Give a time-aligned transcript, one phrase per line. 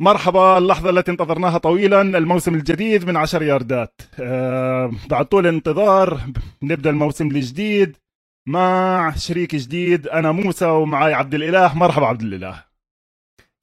[0.00, 4.00] مرحبا اللحظة التي انتظرناها طويلا الموسم الجديد من عشر ياردات.
[4.20, 6.20] أه بعد طول الانتظار
[6.62, 7.96] نبدأ الموسم الجديد
[8.48, 11.78] مع شريك جديد أنا موسى ومعي عبد الإله.
[11.78, 12.64] مرحبا عبد الإله.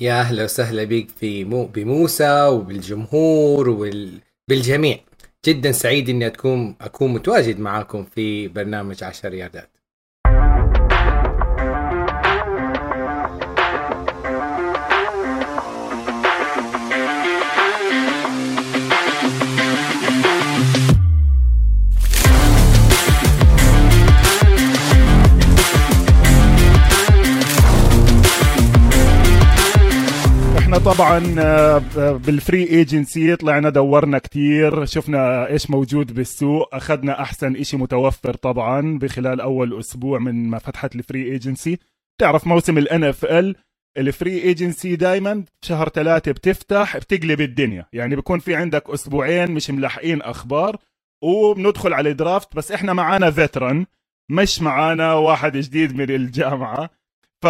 [0.01, 4.99] يا أهلا وسهلا بك في مو بموسى وبالجمهور وبالجميع
[5.45, 9.74] جدا سعيد إني اكون أكون متواجد معاكم في برنامج عشر ياردات.
[30.85, 31.77] طبعا آه،
[32.11, 38.97] بال free agency طلعنا دورنا كتير شفنا إيش موجود بالسوق أخذنا أحسن إشي متوفر طبعا
[38.99, 41.77] بخلال أول أسبوع من ما فتحت ال free agency
[42.21, 43.55] تعرف موسم ال
[43.97, 47.85] NFL ال free agency دايما شهر ثلاثة بتفتح بتقلب الدنيا.
[47.93, 50.77] يعني بكون في عندك أسبوعين مش ملحقين أخبار
[51.23, 53.85] وبندخل على draft بس إحنا معانا veteran
[54.29, 56.89] مش معانا واحد جديد من الجامعة.
[57.41, 57.47] ف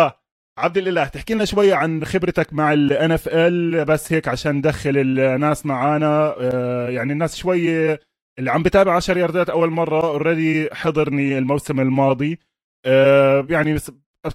[0.57, 5.65] عبد الإله تحكي لنا شوي عن خبرتك مع ال NFL بس هيك عشان ندخل الناس
[5.65, 6.35] معانا.
[6.39, 7.93] آه، يعني الناس شوي
[8.39, 12.39] اللي عم بتابع 10 ياردات أول مرة already حضرني الموسم الماضي.
[12.85, 13.77] آه، يعني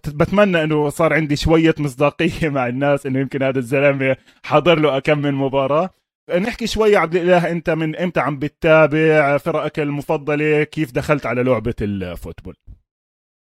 [0.09, 5.19] بتمنى إنه صار عندي شوية مصداقية مع الناس إنه يمكن هذا الزلمة حضر له كم
[5.19, 5.91] من مباراة.
[6.39, 11.75] نحكي شوي عبد الإله أنت من إمتى عم بتتابع؟ فرقك المفضلة كيف دخلت على لعبة
[11.81, 12.57] ال football؟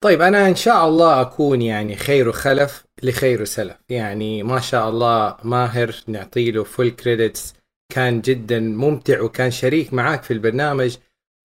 [0.01, 3.77] طيب أنا إن شاء الله أكون يعني خير خلف لخير سلف.
[3.89, 7.53] يعني ما شاء الله ماهر نعطي له full credits
[7.93, 10.97] كان جدا ممتع وكان شريك معاك في البرنامج.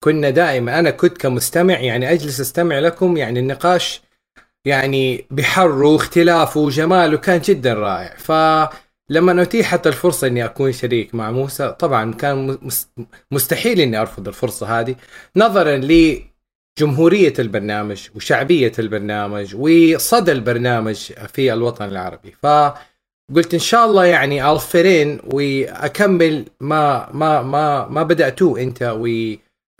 [0.03, 4.01] كنا دائما أنا كنت كمستمع يعني أجلس أستمع لكم يعني النقاش
[4.65, 8.15] يعني بحرّه واختلافه وجماله كان جدا رائع.
[8.17, 12.57] فلما اتيحت الفرصة إني أكون شريك مع موسى طبعا كان
[13.31, 14.95] مستحيل إني أرفض الفرصة هذه.
[15.35, 16.36] نظرا لي
[16.77, 20.95] جمهورية البرنامج وشعبية البرنامج وصدى البرنامج
[21.33, 22.31] في الوطن العربي.
[22.31, 28.83] فقلت إن شاء الله يعني ألفرين وأكمل ما ما ما ما بدأتوه أنت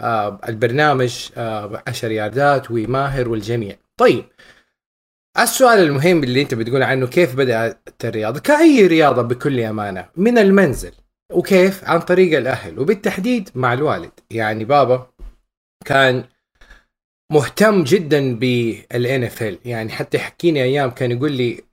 [0.01, 3.75] والبرنامج آه، آه، عشر ياردات وماهر والجميع.
[3.97, 4.25] طيب
[5.39, 10.91] السؤال المهم اللي أنت بتقول عنه كيف بدأت الرياضة؟ كأي رياضة بكل أمانة من المنزل
[11.31, 14.11] وكيف؟ عن طريق الأهل وبالتحديد مع الوالد.
[14.31, 15.07] يعني بابا
[15.85, 16.23] كان
[17.31, 21.63] مهتم جدا بال NFL يعني حتى يحكيني أيام كان يقول لي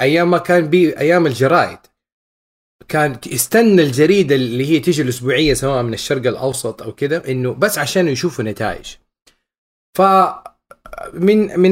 [0.00, 1.78] أيام ما كان بي أيام الجرايد
[2.88, 7.78] كان يستنى الجريدة اللي هي تيجي الأسبوعية سواء من الشرق الأوسط أو كذا إنه بس
[7.78, 8.86] عشان يشوفوا نتائج.
[9.94, 10.02] ف
[11.12, 11.70] من من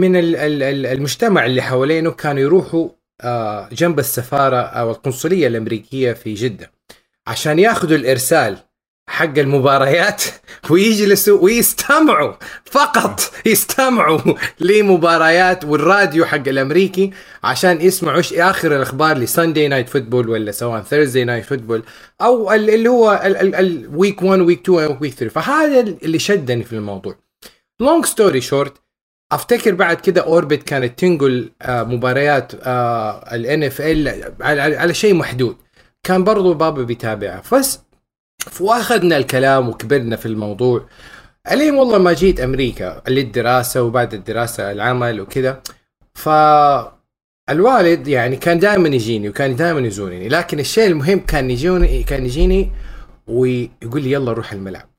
[0.00, 0.16] من
[0.86, 2.88] المجتمع اللي حوالينه كانوا يروحوا
[3.20, 6.70] آه، جنب السفارة أو القنصلية الأمريكية في جدة
[7.26, 8.58] عشان ياخذوا الإرسال.
[9.10, 10.22] حق المباريات
[10.70, 12.32] ويجلسوا ويستمعوا
[12.64, 14.20] فقط يستمعوا
[14.60, 17.10] لمباريات والراديو حق الأمريكي
[17.44, 21.82] عشان يسمعوا إيش آخر الأخبار ل Sunday Night Football ولا سواء Thursday Night Football
[22.20, 27.14] أو اللي هو ال week 1 week 2 week 3 فهذا اللي شدني في الموضوع.
[27.80, 28.74] long story short
[29.32, 32.52] أفتكر بعد كده أوربت كانت تنقل آه، مباريات
[33.34, 34.32] ال NFL
[34.78, 35.56] على شيء محدود.
[36.02, 37.42] كان برضو بابا بيتابعها.
[37.52, 37.78] بس
[38.60, 40.86] واخذنا الكلام وكبرنا في الموضوع.
[41.52, 45.62] إلين والله ما جيت أمريكا للدراسة وبعد الدراسة العمل وكذا.
[46.14, 46.28] ف
[47.50, 52.70] الوالد يعني كان دائما يجيني وكان دائما يزورني لكن الشيء المهم كان يجوني كان يجيني
[53.26, 54.90] ويقول لي يلا نروح الملعب.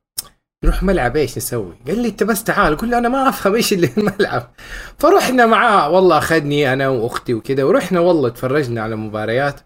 [0.63, 2.77] نروح ملعب إيش نسوي؟ قال لي أنت بس تعال.
[2.77, 4.51] قول له أنا ما أفهم إيش اللي الملعب.
[4.97, 5.89] فرحنا معاه.
[5.89, 9.59] والله أخذني أنا وأختي وكذا ورحنا والله تفرجنا على مباريات.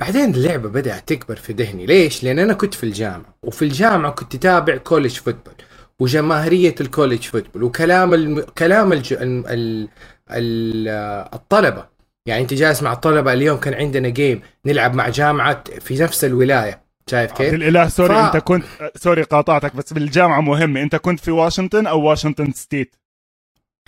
[0.00, 1.86] بعدين اللعبة بدأت تكبر في ذهني.
[1.86, 5.54] ليش؟ لأن أنا كنت في الجامعة وفي الجامعة كنت اتابع college football
[5.98, 8.40] وجماهيرية ال college football وكلام الم...
[8.40, 9.12] كلام الج...
[9.12, 9.46] ال...
[9.46, 9.88] ال...
[10.30, 10.88] ال...
[11.34, 11.86] الطلبة.
[12.26, 16.84] يعني أنت جالس مع الطلبة اليوم كان عندنا game نلعب مع جامعة في نفس الولاية.
[17.10, 18.16] شايف كيف؟ الإله sorry ف...
[18.16, 18.64] أنت كنت
[18.96, 22.96] sorry قاطعتك بس بالجامعة مهمه أنت كنت في واشنطن أو واشنطن state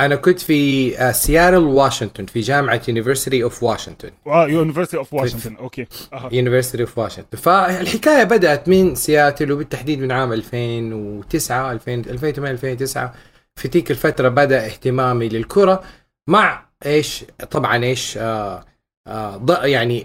[0.01, 5.87] أنا كنت في سياتل واشنطن في جامعة University of Washington آه University of Washington أوكي.
[6.33, 13.15] University of Washington فالحكاية بدأت من سياتل وبالتحديد من عام 2009 2000 2008 2009
[13.57, 15.83] في تلك الفترة بدأ اهتمامي للكرة
[16.29, 18.65] مع إيش؟ طبعا إيش؟ آه
[19.09, 20.01] آه يعني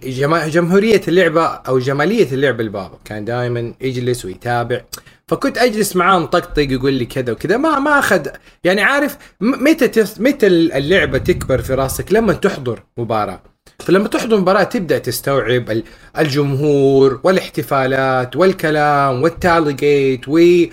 [0.49, 2.99] جمهورية اللعبة أو جمالية اللعبه البابا.
[3.05, 4.81] كان دائما يجلس ويتابع.
[5.31, 7.57] فكنت أجلس معاه مطقطق يقول لي كذا وكذا.
[7.57, 8.27] ما ما اخذ
[8.63, 13.41] يعني عارف متى متى اللعبة تكبر في راسك؟ لما تحضر مباراة.
[13.79, 15.81] فلما تحضر مباراة تبدأ تستوعب
[16.17, 20.65] الجمهور والاحتفالات والكلام والتاليجيت و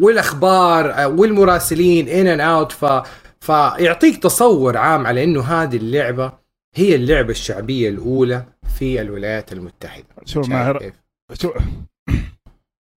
[0.00, 3.02] والأخبار والمراسلين in and out ف
[3.40, 6.32] فيعطيك تصور عام على إنه هذه اللعبة
[6.74, 8.44] هي اللعبة الشعبية الأولى
[8.78, 10.06] في الولايات المتحدة.
[10.24, 10.92] شو ماهر
[11.32, 11.52] شو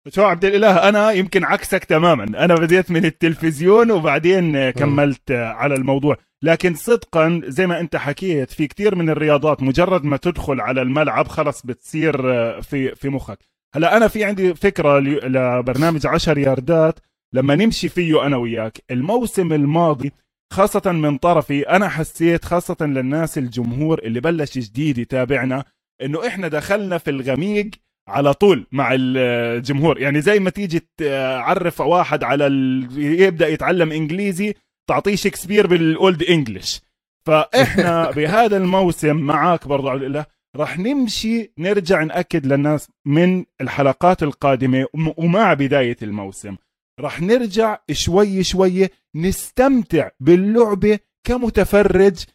[0.10, 2.24] شو عبد الإله أنا يمكن عكسك تماما.
[2.24, 6.18] أنا بديت من التلفزيون وبعدين كملت على الموضوع.
[6.44, 11.28] لكن صدقا زي ما أنت حكيت في كثير من الرياضات مجرد ما تدخل على الملعب
[11.28, 12.22] خلص بتصير
[12.62, 13.40] في في مخك.
[13.76, 17.00] هلا أنا في عندي فكرة لبرنامج 10 ياردات.
[17.34, 20.12] لما نمشي فيه أنا وياك الموسم الماضي
[20.54, 25.64] خاصة من طرفي أنا حسيت خاصة للناس الجمهور اللي بلش جديد يتابعنا
[26.02, 27.70] إنه إحنا دخلنا في الغميق
[28.08, 30.00] على طول مع الجمهور.
[30.00, 32.88] يعني زي ما تيجي تعرف واحد على ال...
[32.98, 34.54] يبدأ يتعلم إنجليزي
[34.90, 36.82] تعطيه شكسبير بالأولد انجلش
[37.28, 44.88] فإحنا بهذا الموسم معاك برضه عبد الله راح نمشي نرجع نأكد للناس من الحلقات القادمة
[45.18, 46.56] ومع بداية الموسم.
[47.00, 52.26] راح نرجع شوي شوي نستمتع باللعبة كمتفرج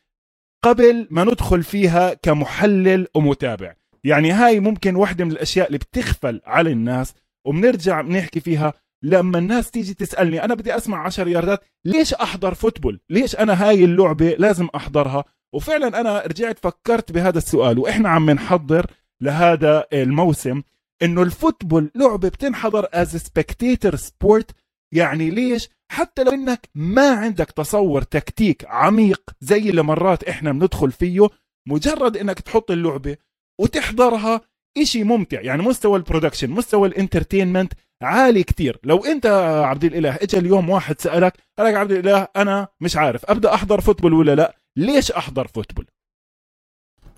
[0.64, 3.74] قبل ما ندخل فيها كمحلل ومتابع.
[4.04, 7.14] يعني هاي ممكن واحدة من الأشياء اللي بتخفل على الناس
[7.46, 8.72] وبنرجع بنحكي فيها
[9.02, 13.84] لما الناس تيجي تسألني أنا بدي أسمع عشر ياردات ليش أحضر فوتبول؟ ليش أنا هاي
[13.84, 15.24] اللعبة لازم أحضرها؟
[15.54, 18.86] وفعلا أنا رجعت فكرت بهذا السؤال وإحنا عم نحضر
[19.22, 20.62] لهذا الموسم
[21.02, 24.50] إنه ال football لعبة بتنحضر as spectator sport
[24.94, 30.92] يعني ليش؟ حتى لو إنك ما عندك تصور تكتيك عميق زي اللي مرات إحنا بندخل
[30.92, 31.28] فيه
[31.68, 33.16] مجرد إنك تحط اللعبة
[33.58, 34.40] وتحضرها
[34.78, 35.40] إشي ممتع.
[35.40, 38.78] يعني مستوى ال production مستوى ال entertainment عالي كتير.
[38.84, 39.26] لو أنت
[39.64, 43.80] عبد الإله اجى اليوم واحد سألك قال لك عبد الإله أنا مش عارف أبدأ أحضر
[43.80, 45.86] football ولا لا؟ ليش أحضر football؟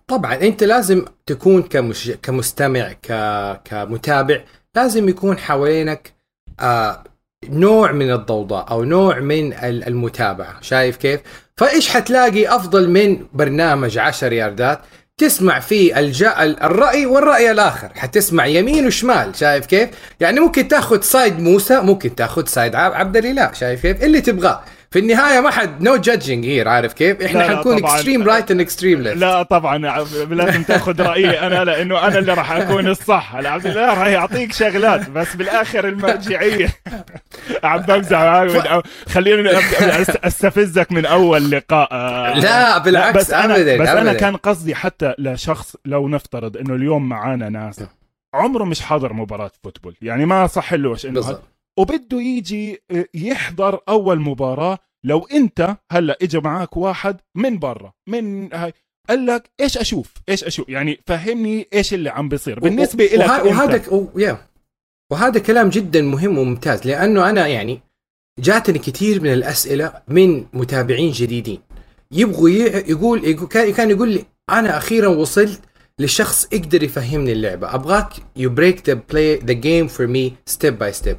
[0.06, 2.10] طبعا أنت لازم تكون كمش...
[2.22, 3.06] كمستمع ك...
[3.64, 4.40] كمتابع
[4.76, 6.12] لازم يكون حوالينك
[6.60, 7.04] آه
[7.48, 10.60] نوع من الضوضاء أو نوع من المتابعة.
[10.60, 11.20] شايف كيف؟
[11.56, 14.80] فإيش حتلاقي أفضل من برنامج 10 ياردات؟
[15.20, 17.88] تسمع فيه الجا الرأي والرأي الآخر.
[17.96, 19.88] حتسمع يمين وشمال شايف كيف؟
[20.20, 24.62] يعني ممكن تاخذ side موسى ممكن تاخذ side عبد الإله شايف كيف؟ اللي تبغاه.
[24.92, 29.02] في النهاية ما حد no judging here عارف كيف؟ إحنا حنكون extreme right and extreme
[29.02, 29.78] left لا طبعا
[30.34, 35.10] لازم تأخذ رأيي أنا لأنه أنا اللي راح أكون الصح عبد الله راح يعطيك شغلات
[35.10, 36.68] بس بالآخر المرجعية.
[37.64, 39.50] عم بمزح خليني
[40.24, 41.88] أستفزك من أول لقاء
[42.38, 44.00] لا بالعكس بس أنا أبداً بس أبداً.
[44.00, 47.80] أنا كان قصدي حتى لشخص لو نفترض إنه اليوم معانا ناس
[48.34, 51.38] عمره مش حاضر مباراة فوتبول يعني ما صح لهش إنه
[51.78, 54.78] وبده يجي آه، يحضر أول مباراة.
[55.04, 58.72] لو أنت هلأ اجى معك واحد من برا من هاي
[59.08, 62.60] قال لك إيش أشوف؟ إيش أشوف؟ يعني فهمني إيش اللي عم بيصير.
[62.60, 63.46] بالنسبة لك وه...
[63.46, 64.38] وهذا.
[65.12, 67.80] وهذا كلام جدا مهم وممتاز لأنه أنا يعني
[68.38, 71.60] جاتني كثير من الأسئلة من متابعين جديدين.
[72.12, 72.48] يبغوا.
[72.48, 75.60] يقول كان يقول لي أنا أخيرا وصلت
[75.98, 77.74] لشخص يقدر يفهمني اللعبة.
[77.74, 81.16] أبغاك you break the play the game for me step by step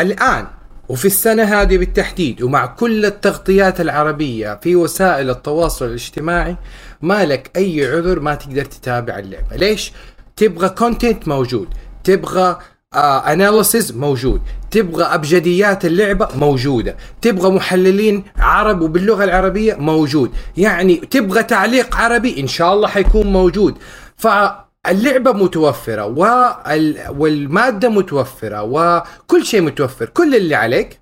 [0.00, 0.46] الآن
[0.88, 6.56] وفي السنة هذه بالتحديد ومع كل التغطيات العربية في وسائل التواصل الاجتماعي
[7.02, 9.56] ما لك أي عذر ما تقدر تتابع اللعبة.
[9.56, 9.92] ليش؟
[10.36, 11.68] تبغى content موجود
[12.04, 12.58] تبغى
[12.94, 20.30] analysis uh, موجود تبغى أبجديات اللعبة موجودة تبغى محللين عرب وباللغة العربية موجود.
[20.56, 23.78] يعني تبغى تعليق عربي إن شاء الله حيكون موجود.
[24.88, 26.04] اللعبة متوفرة
[27.10, 31.00] والمادة متوفرة وكل شيء متوفر كل اللي عليك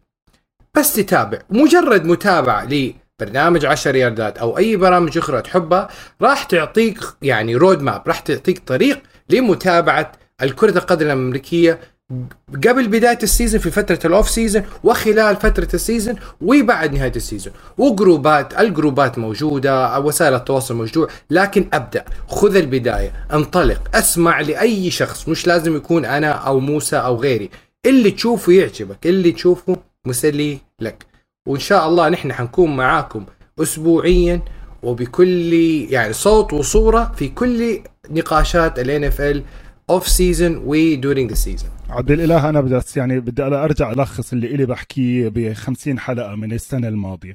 [0.76, 1.38] بس تتابع.
[1.50, 5.88] مجرد متابعة لبرنامج 10 ياردات أو أي برامج أخرى تحبها
[6.22, 10.12] راح تعطيك يعني road map راح تعطيك طريق لمتابعة
[10.42, 11.78] الكرة القدم الأمريكية
[12.66, 17.12] قبل بداية ال season في فترة ال off season وخلال فترة ال season وبعد نهاية
[17.16, 17.52] ال season.
[17.78, 22.04] وجروبات الجروبات موجودة وسائل التواصل موجود لكن أبدأ.
[22.28, 23.12] خذ البداية.
[23.32, 23.96] انطلق.
[23.96, 25.28] اسمع لأي شخص.
[25.28, 27.50] مش لازم يكون أنا أو موسى أو غيري.
[27.86, 29.06] اللي تشوفه يعجبك.
[29.06, 31.06] اللي تشوفه مسلي لك.
[31.46, 33.24] وإن شاء الله نحن حنكون معاكم
[33.62, 34.40] اسبوعيا
[34.82, 35.52] وبكل
[35.90, 37.80] يعني صوت وصورة في كل
[38.10, 39.42] نقاشات ال
[39.90, 44.32] NFL off season و during the season عبد الإله أنا بدي يعني بدي أرجع ألخص
[44.32, 47.34] اللي إلي بحكيه ب 50 حلقة من السنة الماضية.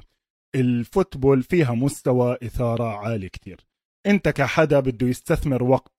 [0.54, 3.66] ال football فيها مستوى إثارة عالي كتير.
[4.06, 5.92] أنت كحدا بده يستثمر وقت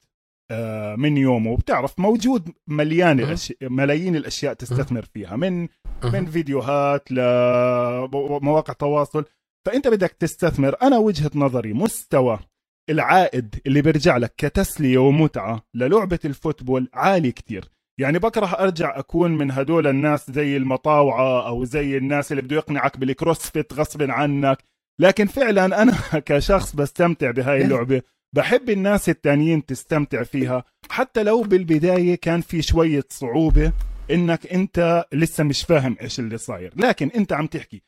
[0.52, 5.68] آه، من يومه وبتعرف موجود مليان الاشياء ملايين الأشياء تستثمر فيها من
[6.04, 9.26] من فيديوهات لمواقع تواصل.
[9.66, 10.76] فأنت بدك تستثمر.
[10.82, 12.40] أنا وجهة نظري مستوى
[12.90, 17.79] العائد اللي بيرجع لك كتسلية ومتعة للعبة ال football عالي كتير.
[18.00, 22.98] يعني بكره أرجع أكون من هدول الناس زي المطاوعة أو زي الناس اللي بده يقنعك
[22.98, 24.58] بال CrossFit غصب عنك.
[25.00, 25.94] لكن فعلا أنا
[26.26, 28.02] كشخص بستمتع بهاي اللعبة.
[28.36, 30.64] بحب الناس التانيين تستمتع فيها.
[30.90, 33.74] حتى لو بالبداية كان في شوية صعوبة
[34.12, 36.74] إنك أنت لسه مش فاهم إيش اللي صاير.
[36.76, 37.84] لكن أنت عم تحكي.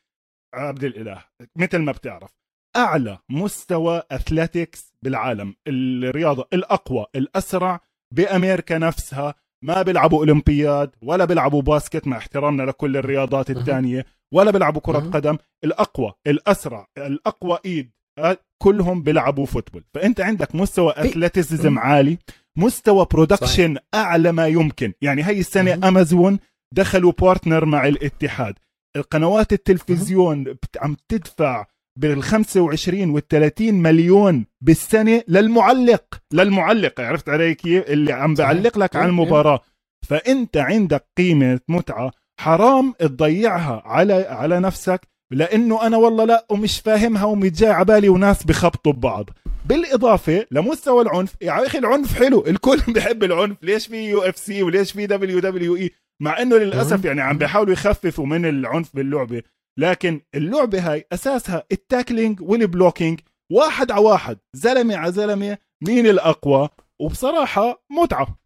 [0.54, 1.24] عبد الإله
[1.56, 2.30] مثل ما بتعرف
[2.76, 5.54] أعلى مستوى اثليتكس بالعالم.
[5.68, 7.80] الرياضة الأقوى الأسرع
[8.14, 9.34] بأمريكا نفسها.
[9.62, 15.38] ما بيلعبوا أولمبياد ولا بيلعبوا باسكت مع احترامنا لكل الرياضات الثانية ولا بيلعبوا كرة قدم.
[15.64, 19.84] الأقوى الأسرع الأقوى إيد آه، كلهم بيلعبوا football.
[19.94, 22.18] فأنت عندك مستوى athleticism عالي
[22.56, 24.92] مستوى production أعلى ما يمكن.
[25.02, 26.38] يعني هاي السنة امازون
[26.74, 28.54] دخلوا partner مع الاتحاد.
[28.96, 31.66] القنوات التلفزيون عم تدفع
[31.98, 36.04] بال 25 وال 30 مليون بالسنة للمعلق.
[36.32, 37.00] للمعلق.
[37.00, 39.60] عرفت علي كيف؟ اللي عم بعلق لك على المباراة.
[40.08, 42.10] فأنت عندك قيمة متعة.
[42.40, 45.00] حرام تضيعها على على نفسك
[45.32, 49.30] لأنه أنا والله لا ومش فاهمها ومش جاي عبالي وناس بخبطوا ببعض.
[49.66, 51.34] بالإضافة لمستوى العنف.
[51.42, 52.44] يا أخي العنف حلو.
[52.46, 53.56] الكل بحب العنف.
[53.62, 58.96] ليش في UFC وليش في WWE؟ مع إنه للأسف يعني عم بيحاولوا يخففوا من العنف
[58.96, 59.42] باللعبة.
[59.78, 63.20] لكن اللعبة هاي أساسها ال tackling وال blocking
[63.52, 66.68] واحد على واحد زلمة على زلمة مين الأقوى؟
[67.00, 68.38] وبصراحة متعة.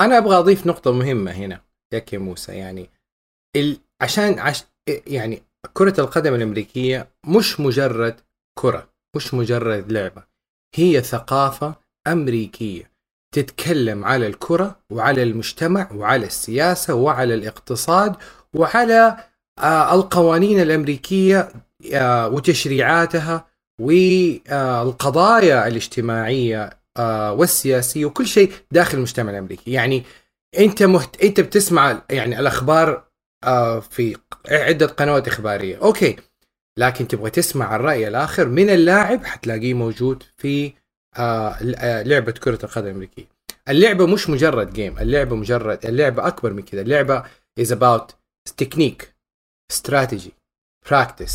[0.00, 1.64] أنا أبغى أضيف نقطة مهمة هنا
[2.12, 2.90] يا موسى يعني
[3.56, 3.78] ال...
[4.02, 4.64] عشان عش...
[5.06, 5.42] يعني
[5.72, 8.20] كرة القدم الأمريكية مش مجرد
[8.58, 10.24] كرة مش مجرد لعبة
[10.74, 11.74] هي ثقافة
[12.06, 12.92] أمريكية
[13.34, 18.16] تتكلم على الكرة وعلى المجتمع وعلى السياسة وعلى الاقتصاد
[18.54, 19.31] وعلى
[19.92, 21.48] القوانين الأمريكية
[21.94, 23.46] آه، وتشريعاتها
[23.80, 29.72] والقضايا الاجتماعية آه، والسياسية وكل شيء داخل المجتمع الأمريكي.
[29.72, 30.02] يعني
[30.58, 31.22] أنت مهت...
[31.22, 33.04] أنت بتسمع يعني الأخبار
[33.90, 34.16] في
[34.50, 35.76] عدة قنوات إخبارية.
[35.76, 36.16] أوكي.
[36.78, 40.72] لكن تبغى تسمع الرأي الآخر من اللاعب حتلاقيه موجود في
[42.04, 43.24] لعبة كرة القدم الأمريكية.
[43.68, 47.22] اللعبة مش مجرد جيم اللعبة مجرد اللعبة أكبر من كذا اللعبة
[47.60, 48.12] is about
[48.62, 49.11] technique.
[49.80, 50.32] Strategy
[50.88, 51.34] practice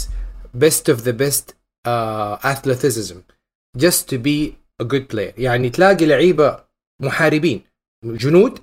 [0.53, 1.45] best of the best
[1.85, 3.17] uh, athleticism
[3.83, 5.33] just to be a good player.
[5.37, 6.63] يعني تلاقي لعيبة
[7.01, 7.61] محاربين
[8.05, 8.59] جنود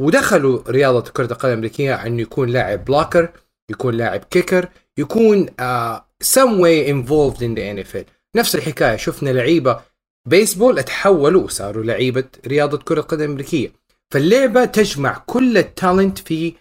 [0.00, 3.32] ودخلوا رياضة كرة القدم الأمريكية أنه يكون لاعب بلوكر
[3.70, 4.68] يكون لاعب كيكر
[4.98, 8.04] يكون uh, some way involved in the NFL
[8.36, 9.80] نفس الحكاية شفنا لعيبة
[10.28, 13.72] بيسبول تحولوا وصاروا لعيبة رياضة كرة القدم الأمريكية.
[14.12, 16.54] فاللعبة تجمع كل ال talent في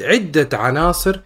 [0.00, 1.20] عدة عناصر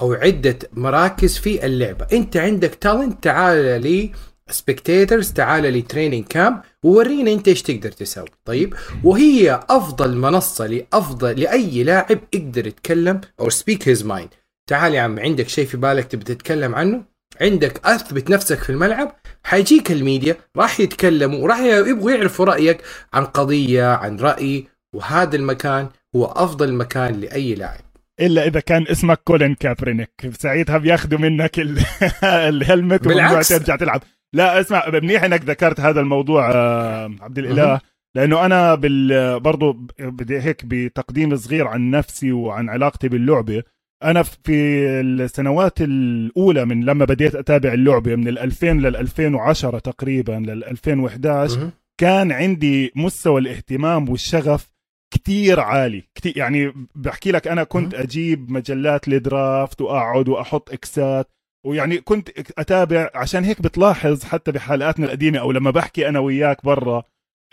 [0.00, 2.06] أو عدة مراكز في اللعبة.
[2.12, 4.12] أنت عندك talent تعال لي
[4.50, 8.28] spectators تعال لي training camp وورينا أنت إيش تقدر تسوي.
[8.44, 14.30] طيب؟ وهي أفضل منصة لأفضل لأي لاعب يقدر يتكلم أو speak his mind
[14.70, 17.04] تعال يا عم عندك شيء في بالك تبي تتكلم عنه؟
[17.40, 22.82] عندك اثبت نفسك في الملعب؟ حيجيك الميديا راح يتكلموا وراح يبغوا يعرفوا رأيك
[23.12, 27.80] عن قضية عن رأي وهذا المكان هو أفضل مكان لأي لاعب.
[28.20, 30.30] إلا إذا كان اسمك كولين كابرينيك.
[30.32, 31.58] ساعتها بياخذوا منك
[32.24, 34.00] الهلمت وممنوع ترجع تلعب.
[34.34, 37.80] لا اسمع منيح إنك ذكرت هذا الموضوع آه، عبد الإله
[38.14, 43.62] لأنه أنا بال برضه بدي هيك بتقديم صغير عن نفسي وعن علاقتي باللعبة.
[44.04, 44.52] أنا في
[45.00, 51.70] السنوات الأولى من لما بديت أتابع اللعبة من ال 2000 لل 2010 تقريبا لل 2011
[51.98, 54.71] كان عندي مستوى الاهتمام والشغف
[55.12, 56.04] كتير عالي.
[56.14, 61.28] كتير يعني بحكي لك أنا كنت أجيب مجلات لدرافت وأقعد وأحط إكسات
[61.66, 62.28] ويعني كنت
[62.58, 67.02] أتابع عشان هيك بتلاحظ حتى بحلقاتنا القديمة أو لما بحكي أنا وياك برا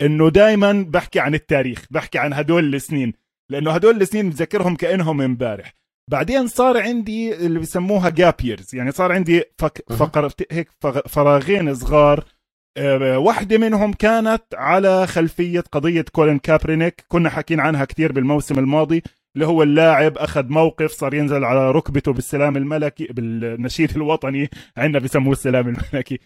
[0.02, 3.12] إنه دائما بحكي عن التاريخ بحكي عن هدول السنين
[3.50, 5.74] لأنه هدول السنين بذكرهم كأنهم امبارح.
[6.10, 10.70] بعدين صار عندي اللي بسموها جاب ييرز يعني صار عندي فك فقر هيك
[11.08, 12.24] فراغين صغار
[13.16, 17.04] واحدة منهم كانت على خلفية قضية كولين كابرينيك.
[17.08, 19.02] كنا حكينا عنها كثير بالموسم الماضي
[19.34, 25.32] اللي هو اللاعب أخذ موقف صار ينزل على ركبته بالسلام الملكي بالنشيد الوطني عندنا بسموه
[25.32, 26.18] السلام الملكي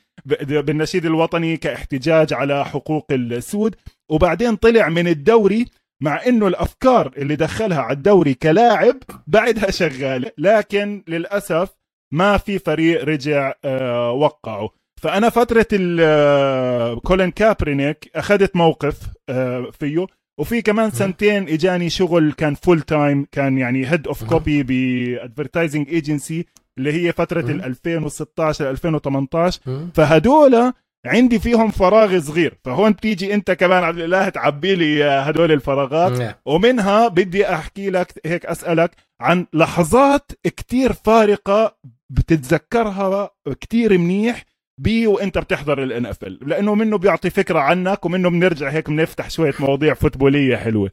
[0.50, 3.76] بالنشيد الوطني كاحتجاج على حقوق السود.
[4.08, 5.66] وبعدين طلع من الدوري
[6.02, 8.96] مع إنه الأفكار اللي دخلها على الدوري كلاعب
[9.26, 10.30] بعدها شغالة.
[10.38, 11.68] لكن للأسف
[12.12, 14.70] ما في فريق رجع آه، وقعه.
[15.04, 15.66] فأنا فترة
[16.00, 20.06] آه، كولين كابرينيك أخذت موقف آه، فيه
[20.40, 25.88] وفي كمان سنتين إجاني شغل كان full time كان يعني head of copy ب advertising
[25.88, 26.46] agency
[26.78, 29.60] اللي هي فترة ال 2016 2018
[29.94, 30.72] فهدول
[31.06, 32.58] عندي فيهم فراغ صغير.
[32.64, 36.12] فهون تيجي أنت كمان عبد الإله تعبي لي هدول الفراغات.
[36.12, 36.32] نعم.
[36.46, 41.76] ومنها بدي أحكي لك هيك أسألك عن لحظات كتير فارقة
[42.10, 43.30] بتتذكرها
[43.60, 44.44] كتير منيح
[44.78, 49.54] بي وإنت بتحضر ال NFL لأنه منه بيعطي فكرة عنك ومنه بنرجع هيك بنفتح شوية
[49.60, 50.90] مواضيع فوتبولية حلوة.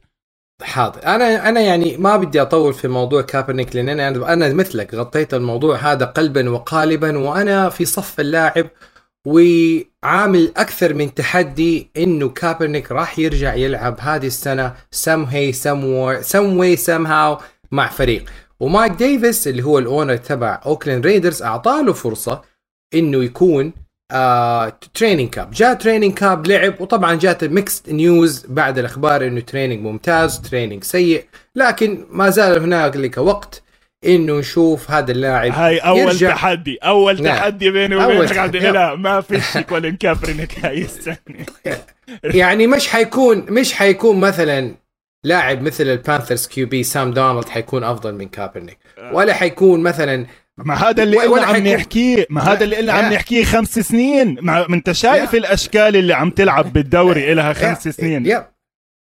[0.62, 1.06] حاضر.
[1.06, 5.76] أنا أنا يعني ما بدي أطول في موضوع Kaepernick لأن أنا أنا مثلك غطيت الموضوع
[5.76, 8.66] هذا قلبا وقالبا وأنا في صف اللاعب
[9.26, 16.56] وعامل أكثر من تحدي إنه Kaepernick راح يرجع يلعب هذه السنة some، هي some، some
[16.56, 17.38] way somehow
[17.70, 18.24] مع فريق.
[18.60, 22.51] ومارك ديفيس اللي هو ال owner تبع Oakland Raiders اعطاه له فرصة
[22.94, 23.72] إنه يكون
[24.10, 29.80] آه training camp جاء training camp لعب وطبعا جات mixed news بعد الأخبار إنه training
[29.80, 31.24] ممتاز training سيء.
[31.56, 33.62] لكن ما زال هنالك وقت
[34.06, 36.30] إنه نشوف هذا اللاعب هاي أول يرجع.
[36.30, 37.36] تحدي أول نعم.
[37.36, 38.56] تحدي بيني وبينك عبد.
[38.56, 41.16] الاله ما فيش Colin Kaepernick هاي السنة
[42.24, 44.74] يعني مش حيكون مش حيكون مثلا
[45.24, 48.78] لاعب مثل ال Panthers QB Sam Darnold حيكون أفضل من Kaepernick.
[49.12, 50.26] ولا حيكون مثلا
[50.64, 53.12] ما هذا اللي قلنا عم نحكيه ما هذا اللي قلنا عم.
[53.12, 54.36] نحكيه خمس سنين.
[54.40, 55.38] ما أنت شايف لا.
[55.38, 58.26] الأشكال اللي عم تلعب بالدوري إلها خمس سنين.
[58.26, 58.48] يا.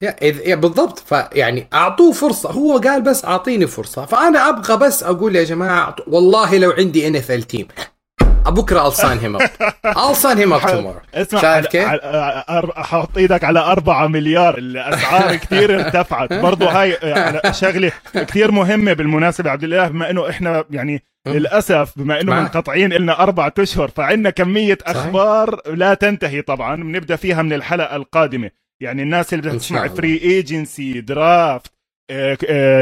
[0.03, 0.11] يا.
[0.21, 0.99] إذ- يا بالضبط.
[0.99, 2.51] فيعني أعطوه فرصة.
[2.51, 4.05] هو قال بس أعطيني فرصة.
[4.07, 7.69] فأنا أبغى بس أقول يا جماعة والله لو عندي NFL team
[8.47, 9.19] بكرة I'll sign
[10.39, 10.63] him up.
[10.63, 11.15] Tomorrow.
[11.15, 11.87] اسمع شايف كيف؟
[12.77, 14.59] حط إيدك على أربعة مليار.
[14.59, 16.33] الأسعار كثير ارتفعت.
[16.33, 22.21] برضه هاي يعني شغلة كثير مهمة بالمناسبة عبد الاله بما إنه إحنا يعني للأسف بما
[22.21, 22.41] إنه.
[22.41, 24.97] منقطعين لنا أربعة أشهر فعندنا كمية صحيح.
[24.97, 28.51] أخبار لا تنتهي طبعا بنبدأ فيها من الحلقة القادمة
[28.83, 29.95] يعني الناس اللي بتسمع الله.
[29.97, 31.73] free agency draft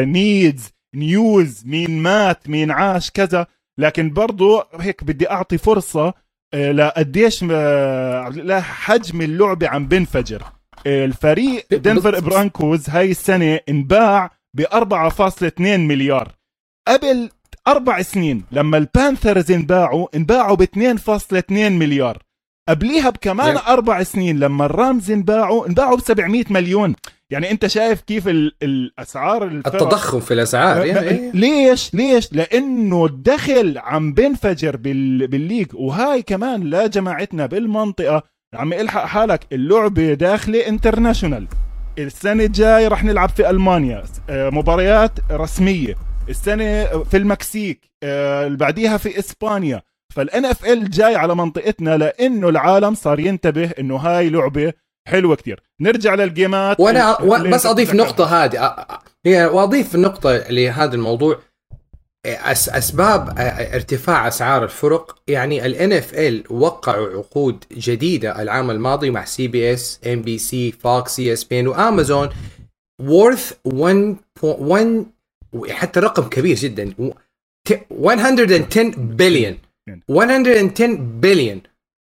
[0.04, 3.47] needs news مين مات مين عاش كذا
[3.79, 6.15] لكن برضو هيك بدي أعطي فرصة
[6.54, 10.43] آه، لقديش آه، حجم اللعبة عم بنفجر
[10.87, 12.21] الفريق Denver.
[12.21, 16.33] Broncos هاي السنة انباع ب 4.2 مليار
[16.89, 17.30] قبل
[17.69, 18.45] أربع سنين.
[18.53, 22.19] لما ال Panthers انباعوا انباعوا ب 2.2 مليار.
[22.69, 23.57] قبليها بكمان.
[23.57, 26.95] أربع سنين لما ال Rams انباعوا انباعوا ب 700 مليون.
[27.31, 31.31] يعني أنت شايف كيف ال- الأسعار الفرق التضخم في الأسعار يعني.
[31.35, 35.27] ليش؟ ليش؟ لأنه الدخل عم بينفجر بال...
[35.26, 35.67] بال league.
[35.75, 38.23] وهاي كمان لا جماعتنا بالمنطقة
[38.55, 39.47] عم الحق حالك.
[39.53, 41.47] اللعبة داخلة international
[41.99, 44.03] السنة الجاي رح نلعب في ألمانيا.
[44.31, 45.95] آه، مباريات رسمية.
[46.28, 49.82] السنة في المكسيك آه، اللي بعديها في إسبانيا.
[50.15, 54.73] فال NFL جاي على منطقتنا لأنه العالم صار ينتبه إنه هاي لعبة
[55.08, 55.63] حلوة كتير.
[55.80, 56.80] نرجع للجيمات.
[56.80, 57.95] وأنا و- بس أضيف.
[57.95, 58.69] نقطة هذه.
[58.69, 58.95] أ-
[59.26, 61.39] هي وأضيف النقطه لهذا الموضوع.
[62.26, 63.34] أس أسباب
[63.75, 65.17] ارتفاع أسعار الفرق.
[65.28, 70.73] يعني ال NFL وقعوا عقود جديدة العام الماضي مع سي بي اس ام بي سي
[70.73, 72.28] فوكس سي اس بي ان وامازون
[73.02, 75.06] worth 1.1
[75.71, 76.95] حتى رقم كبير جدا.
[76.99, 77.10] و-
[77.69, 79.58] ت- 110 بليون
[80.08, 81.60] 110 billion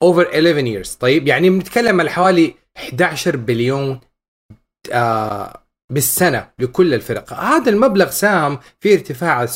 [0.04, 0.96] over 11 years.
[1.00, 4.00] طيب يعني بنتكلم على حوالي 11 بليون
[4.92, 7.32] آه بالسنة لكل الفرق.
[7.32, 9.46] هذا المبلغ ساهم في ارتفاع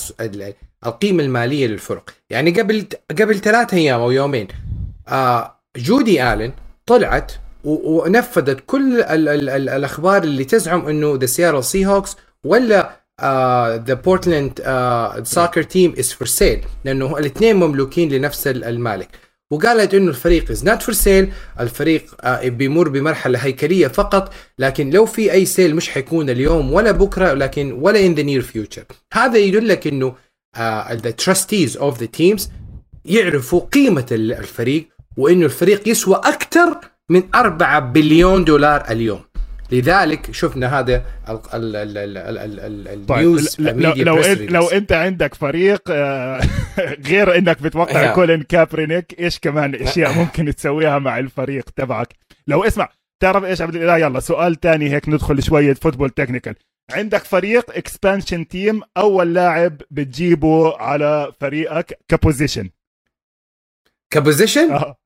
[0.87, 2.11] القيمة المالية للفرق.
[2.31, 2.87] يعني قبل
[3.21, 4.49] قبل ثلاثة أيام أو يومين
[5.09, 6.53] آه جودي آلن
[6.87, 7.33] طلعت
[7.65, 13.00] ونفذت كل ال ال ال الأخبار اللي تزعم إنه the Seattle Seahawks ولا
[13.87, 14.61] the Portland
[15.27, 19.09] soccer team is for sale لأنه الاثنين مملوكين لنفس ال- المالك.
[19.53, 25.07] وقالت إنه الفريق is not for sale الفريق آه، بيمر بمرحلة هيكلية فقط لكن لو
[25.07, 29.39] في أي sale مش حيكون اليوم ولا بكرة لكن ولا in the near future هذا
[29.39, 30.15] يدلك إنه
[30.93, 32.51] the trustees of the teams
[33.05, 36.77] يعرفوا قيمة ال- الفريق وإنه الفريق يسوى أكثر
[37.11, 39.21] من 4 بليون دولار اليوم.
[39.73, 44.67] لذلك شفنا هذا ال- ال- ال- ال- ال- ال- ال- طيب لو لو, لو.
[44.69, 46.41] أنت عندك فريق آه،
[47.09, 48.13] غير إنك بتوقع يا.
[48.15, 52.09] Colin Kaepernick إيش كمان أشياء ممكن تسويها مع الفريق تبعك
[52.47, 52.89] لو اسمع
[53.23, 56.55] تعرف إيش عبد الإله يلا سؤال تاني هيك ندخل شوية football technical
[56.93, 62.71] عندك فريق expansion team أول لاعب بتجيبه على فريقك ك position
[64.13, 64.97] ك position آه.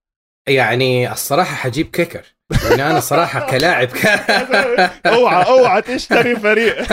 [0.49, 3.89] يعني الصراحة حجيب kicker يعني أنا صراحة كلاعب.
[5.07, 6.93] اوعى أوعى تشتري فريق.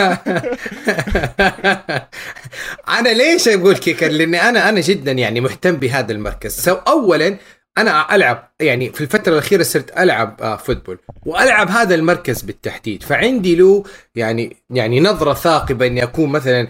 [2.98, 6.60] أنا ليش أقول kicker لأني أنا أنا جدا يعني مهتم بهذا المركز.
[6.60, 7.36] so اولا
[7.78, 13.02] أنا العب يعني في الفترة الأخيرة صرت ألعب آه football وألعب هذا المركز بالتحديد.
[13.02, 13.84] فعندي له
[14.14, 16.68] يعني يعني نظرة ثاقبة إني أكون مثلا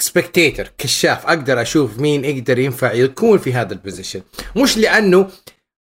[0.00, 4.22] spectator كشاف أقدر أشوف مين يقدر ينفع يكون في هذا ال position
[4.56, 5.28] مش لأنه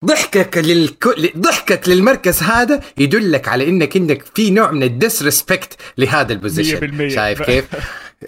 [0.05, 6.33] ضحكك للكل ضحكك للمركز هذا يدلك على إنك إنك في نوع من ال disrespect لهذا
[6.33, 7.09] ال position.
[7.09, 7.65] شايف كيف؟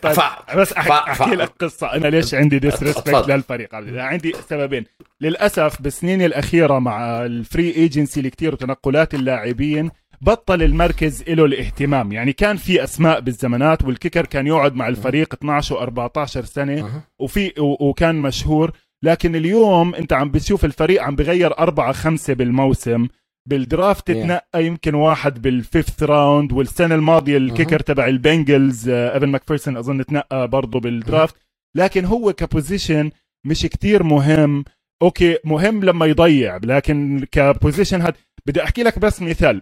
[0.03, 0.19] طيب ف...
[0.56, 0.91] بس احكي, ف...
[0.91, 1.93] أحكي لك قصة.
[1.93, 4.86] أنا ليش عندي disrespect للفريق؟ عندي سببين.
[5.21, 12.12] للأسف بالسنين الأخيرة مع ال free agency اللي كثير وتنقلات اللاعبين بطل المركز له الاهتمام.
[12.12, 17.53] يعني كان في أسماء بالزمانات وال kicker كان يقعد مع الفريق 12 و14 سنة وفي
[17.60, 18.71] وكان مشهور
[19.04, 23.08] لكن اليوم انت عم بتشوف الفريق عم بغير أربعة خمسة بالموسم.
[23.50, 28.89] بال draft تنقى يمكن واحد بال fifth round والسنة الماضية ال kicker تبع ال Bengals
[28.89, 31.36] Evan McPherson أظن تنقى برضه بال draft.
[31.76, 33.12] لكن هو ك position
[33.46, 34.64] مش كتير مهم.
[35.02, 38.14] okay مهم لما يضيع لكن ك position هاد
[38.46, 39.62] بدي أحكي لك بس مثال.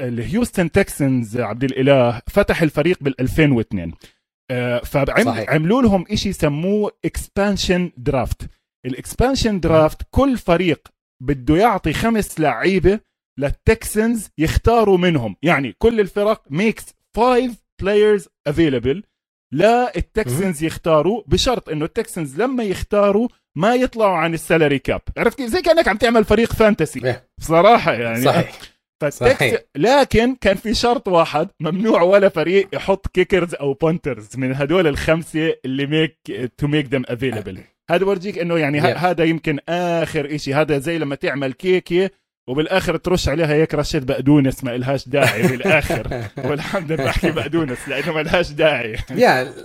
[0.00, 3.92] ال Houston Texans عبد الإله فتح الفريق بال 2002
[4.84, 8.42] فعملوا لهم شيء سموه expansion draft
[8.86, 10.88] ال expansion draft كل فريق
[11.22, 13.00] بده يعطي خمس لعيبة
[13.38, 15.36] لل Texans يختاروا منهم.
[15.42, 16.84] يعني كل الفرق makes
[17.16, 19.02] five players available
[19.54, 25.00] لل Texans يختاروا بشرط إنه ال Texans لما يختاروا ما يطلعوا عن ال salary cap
[25.16, 27.00] عرفت كيف؟ زي كأنك عم تعمل فريق fantasy
[27.38, 28.24] بصراحة يعني.
[28.24, 28.71] صحيح.
[29.10, 29.60] صحيح.
[29.76, 35.54] لكن كان في شرط واحد ممنوع ولا فريق يحط kickers أو punters من هدول الخمسة
[35.64, 36.16] اللي make
[36.58, 37.58] to make them available
[37.90, 38.84] هذا بورجيك إنه يعني yeah.
[38.84, 40.54] هذا يمكن آخر إشي.
[40.54, 42.10] هذا زي لما تعمل كيكة
[42.48, 46.22] وبالآخر ترش عليها هيك رشه بقدونس ما إلهاش داعي بالآخر.
[46.48, 48.96] والحمد لله بحكي بقدونس لأنه ما لهاش داعي.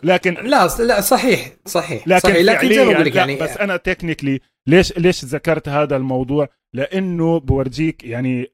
[0.04, 2.08] لكن لا لا صحيح صحيح.
[2.08, 2.38] لكن صحيح.
[2.38, 3.36] لكن زي ما بقول يعني.
[3.36, 8.52] بس أنا technically ليش ليش ذكرت هذا الموضوع؟ لأنه بورجيك يعني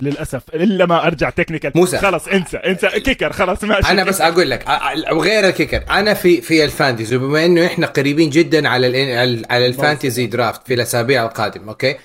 [0.00, 1.98] للأسف إلا ما أرجع technical موسى.
[1.98, 2.88] خلص انسى انسى.
[2.88, 3.90] kicker خلاص ماشي.
[3.90, 4.64] أنا بس أقول لك
[5.12, 9.14] وغير ال kicker أنا في في ال fantasy وبما إنه إحنا قريبين جدا على
[9.50, 11.96] على ال fantasy draft في الأسابيع القادمة okay؟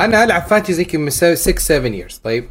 [0.00, 2.48] أنا ألعب fantasy يمكن من 6 7 years طيب؟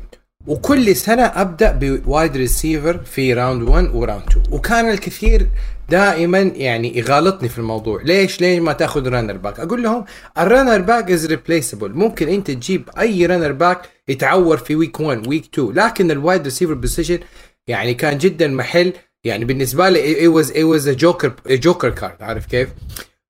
[0.47, 5.47] وكل سنة أبدأ ب wide receiver في round 1 و round 2 وكان الكثير
[5.91, 8.01] دائما يعني يغالطني في الموضوع.
[8.01, 10.05] ليش؟ ليش ما تأخذ running back أقول لهم
[10.37, 15.27] ال running back is replaceable ممكن أنت تجيب أي running back يتعور في week 1
[15.27, 17.19] week 2 لكن ال wide receiver position
[17.67, 18.93] يعني كان جدا محل.
[19.23, 22.21] يعني بالنسبة لي was it was a joker a joker card.
[22.21, 22.69] عارف كيف؟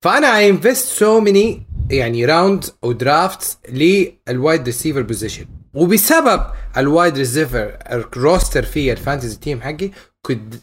[0.02, 6.42] فأنا I invest so many يعني round أو drafts لل wide receiver position وبسبب
[6.78, 10.54] ال wide receiver ال roster في ال fantasy team حقي كنت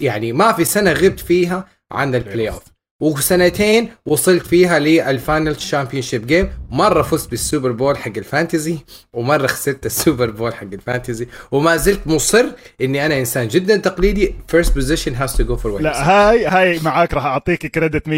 [0.00, 2.62] يعني ما في سنة غبت فيها عن ال playoff
[3.02, 8.78] وسنتين وصلت فيها لل final championship game مرة فزت بال Super Bowl حق ال fantasy
[9.12, 12.44] ومرة خسرت ال Super Bowl حق ال fantasy وما زلت مصر
[12.80, 14.34] إني أنا إنسان جدا تقليدي.
[14.48, 18.10] first position has to go for لا هاي هاي معك راح أعطيك credit 100%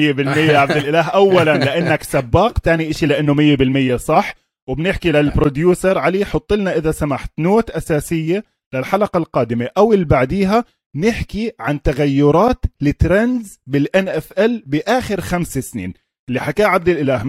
[0.55, 1.09] عبد الإله.
[1.20, 2.59] اولا لأنك سباق.
[2.59, 3.35] ثاني شيء لأنه
[3.96, 4.35] 100% صح.
[4.68, 8.44] وبنحكي لل producer علي حط لنا إذا سمحت note أساسية
[8.79, 10.65] للحلقه القادمة أو اللي بعديها
[10.97, 15.93] نحكي عن تغيرات ال trends بال NFL بآخر خمس سنين.
[16.29, 17.23] اللي حكاه عبد الإله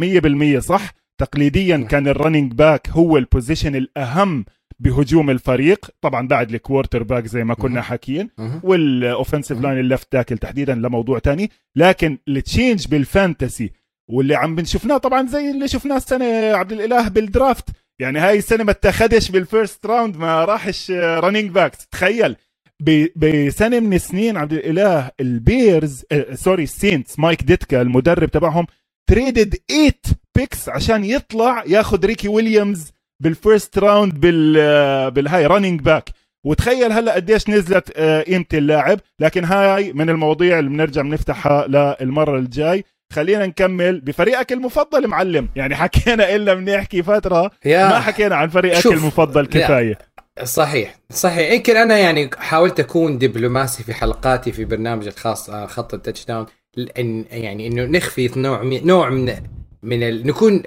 [0.58, 4.46] 100% صح؟ تقليديا كان ال running back هو ال position الأهم
[4.80, 5.86] بهجوم الفريق.
[6.02, 8.30] طبعا بعد ال quarterback زي ما كنا حاكيين.
[8.64, 11.52] وال offensive line ال left tackle تحديدا لموضوع تاني.
[11.76, 13.72] لكن ال change بال fantasy
[14.10, 18.64] واللي عم بنشوفناه طبعا زي اللي شفناه السنة عبد الإله بال draft يعني هاي السنة
[18.64, 22.36] ما اتخذش بال first round ما راحش running backs تخيل.
[23.16, 28.66] بسنة من السنين عبد الإله ال Bears آه sorry ال Saints مايك ديتكا المدرب تبعهم
[29.10, 29.92] traded 8
[30.36, 32.92] picks عشان يطلع ياخذ ريكي ويليامز
[33.24, 36.10] بال first round بال بالهاي running back
[36.46, 39.00] وتخيل هلا قديش نزلت آه قيمة اللاعب.
[39.20, 42.84] لكن هاي من المواضيع اللي بنرجع بنفتحها للمرة الجاي.
[43.14, 45.50] خلينا نكمل بفريقك المفضل معلم.
[45.56, 48.94] يعني حكينا إلا بنحكي فترة ما حكينا عن فريقك شوف.
[48.94, 49.98] المفضل كفاية.
[50.44, 51.52] صحيح صحيح.
[51.52, 56.46] يمكن أنا يعني حاولت أكون دبلوماسي في حلقاتي في برنامج الخاص آه، خط ال touchdown.
[57.32, 59.36] يعني إنه نخفي نوع من نوع من
[59.84, 60.28] من ال...
[60.28, 60.64] نكون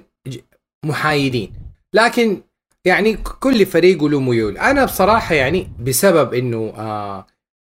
[0.86, 1.52] محايدين.
[1.94, 2.40] لكن
[2.84, 4.58] يعني كل فريق له ميول.
[4.58, 7.26] أنا بصراحة يعني بسبب إنه آه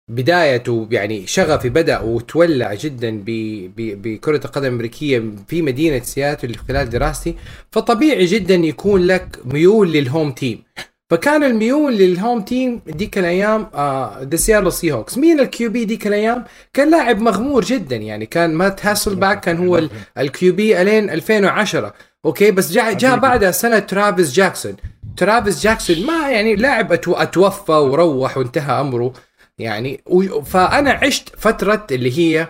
[0.09, 3.23] بدايته يعني شغفي بدأ وتولع جدا
[3.77, 7.35] بكرة القدم الأمريكية في مدينة سياتل خلال دراستي
[7.71, 10.63] فطبيعي جدا يكون لك ميول لل home team.
[11.11, 13.67] فكان الميول لل home team ديك الأيام
[14.23, 16.43] the Seattle Seahawks مين ال QB ديك الأيام؟
[16.73, 21.93] كان لاعب مغمور جدا يعني كان مات هاسلباك كان هو ال QB الين 2010
[22.25, 24.75] okay بس جاء جاء بعدها سنة تارفاريس جاكسون.
[25.17, 29.13] تارفاريس جاكسون ما يعني لاعب أتوفى وروح وانتهى أمره.
[29.59, 30.01] يعني
[30.45, 32.47] فأنا عشت فترة اللي هي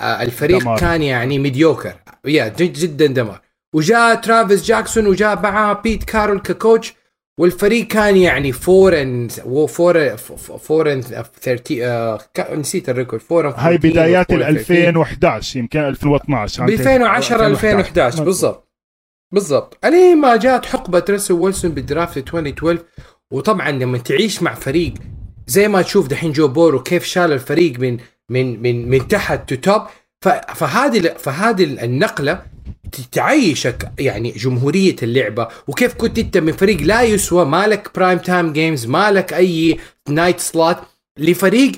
[0.00, 0.78] آه، الفريق دمار.
[0.78, 3.40] كان يعني mediocre يا جد جدا دمار.
[3.74, 6.94] وجاء تارفاريس جاكسون وجاء معاه بيت كارول ك coach
[7.40, 9.28] والفريق كان يعني four and
[9.68, 10.16] four
[10.58, 12.18] four and 30
[12.60, 13.22] نسيت ال record.
[13.22, 18.68] four هاي بدايات ال 2011 يمكن 2012 ب 2010 2011 بالضبط.
[19.32, 19.78] بالضبط.
[19.84, 22.78] الين ما جات حقبة رسل ويلسون بال draft 2012
[23.32, 24.94] وطبعا لما تعيش مع فريق
[25.46, 27.96] زي ما تشوف دحين جو بورو كيف شال الفريق من
[28.28, 29.82] من من من تحت to top
[30.54, 32.42] فهذه فهذه النقلة
[33.12, 35.48] تعيشك يعني جمهورية اللعبة.
[35.66, 40.76] وكيف كنت أنت من فريق لا يسوى مالك prime time games مالك أي night slot
[41.18, 41.72] لفريق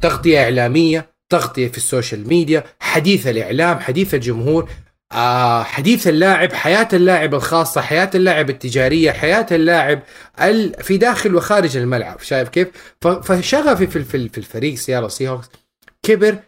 [0.00, 4.70] تغطية إعلامية تغطية في ال social media حديث الإعلام حديث الجمهور.
[5.12, 10.02] آه حديث اللاعب حياة اللاعب الخاصة حياة اللاعب التجارية حياة اللاعب
[10.82, 12.68] في داخل وخارج الملعب شايف كيف
[13.00, 15.46] فشغفي في في الفريق Seattle Seahawks
[16.02, 16.38] كبر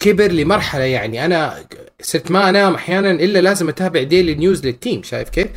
[0.00, 1.64] كبر لمرحلة يعني أنا
[2.02, 5.48] صرت ما أنام أحيانا إلا لازم أتابع daily news لل team شايف كيف؟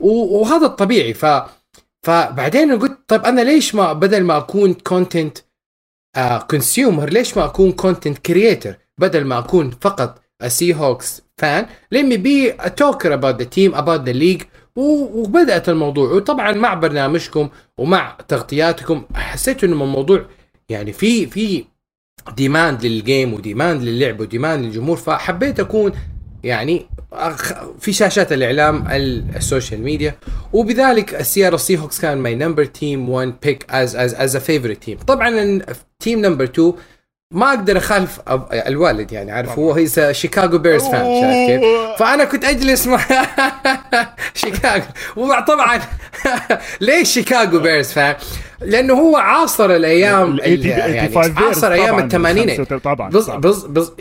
[0.00, 1.26] وهذا الطبيعي ف
[2.02, 5.38] فبعدين قلت طيب أنا ليش ما بدل ما أكون content
[6.50, 11.98] consumer ليش ما أكون content creator بدل ما أكون فقط سي هوكس fan let's
[12.58, 14.44] talk about the team about the league.
[14.76, 16.12] وبدأت الموضوع.
[16.12, 20.26] وطبعا مع برنامجكم ومع تغطياتكم حسيت إنه الموضوع
[20.68, 21.64] يعني في في
[22.36, 24.96] demand لل game و demand للعب و demand للجمهور.
[24.96, 25.92] فحبيت أكون
[26.44, 26.86] يعني
[27.80, 28.84] في شاشات الإعلام
[29.36, 30.14] ال social media.
[30.52, 34.82] وبذلك السيارة سي هوكس كان my number team 1 pick as as as a favorite
[34.82, 35.60] team طبعا
[36.00, 36.72] team number 2
[37.30, 38.20] ما أقدر أخالف
[38.52, 43.00] الوالد يعني عارف هو he's شيكاغو بيرز fan شايف كيف؟ فأنا كنت أجلس مع
[44.34, 44.84] شيكاغو
[45.16, 45.80] وطبعا
[46.80, 48.14] ليش شيكاغو بيرز fan؟
[48.60, 53.92] لأنه هو عاصر الأيام يعني عاصر أيام الثمانينات طبعا because because because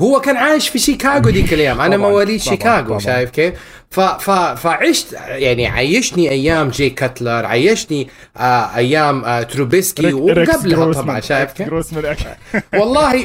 [0.00, 1.80] هو كان عايش في شيكاغو ديك الأيام.
[1.80, 3.54] أنا مواليد شيكاغو شايف كيف؟
[3.90, 11.20] ف ف فعشت يعني عيشني أيام جي كاتلر عيشني آه أيام آه تروبيسكي وقبلها طبعا
[11.20, 11.68] شايف كيف؟
[12.80, 13.24] والله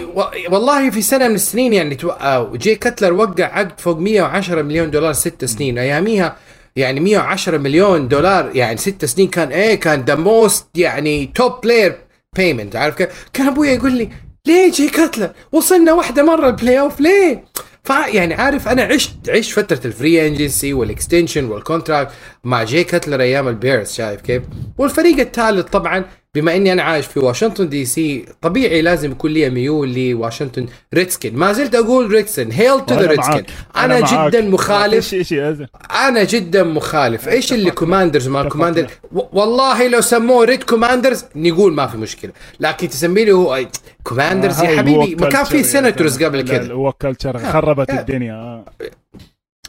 [0.50, 5.14] والله في سنة من السنين يعني آه، جي كاتلر وقع عقد فوق 110 مليون دولار
[5.14, 5.78] ست سنين.
[5.78, 6.36] أياميها
[6.80, 11.96] يعني 110 مليون دولار يعني ست سنين كان إيه كان the most يعني top player
[12.38, 14.10] payment عارف كيف؟ كان أبويا يقول لي
[14.48, 17.44] ليه جي كاتلر وصلنا واحدة مرة ال playoff ليه؟
[17.84, 22.12] فيعني عارف أنا عشت عشت فترة ال free agency وال extension وال contract
[22.44, 24.44] مع جي كاتلر أيام البيرز شايف كيف؟
[24.78, 29.50] والفريق الثالث طبعا بما إني أنا عايش في واشنطن دي سي طبيعي لازم يكون لي
[29.50, 33.44] ميول لواشنطن ريدسكن ما زلت أقول ريدسكن hail to the ريدسكن
[33.76, 35.16] أنا, أنا جدا مخالف.
[36.08, 37.28] أنا جدا مخالف.
[37.28, 42.32] إيش اللي كوماندرز ما كوماندر والله لو سموه ريد كوماندرز نقول ما في مشكلة.
[42.60, 43.66] لكن تسمي لي هو
[44.04, 46.74] كوماندرز يا حبيبي ما كان في سيناتورز قبل كده.
[46.74, 48.66] woke culture خربت الدنيا.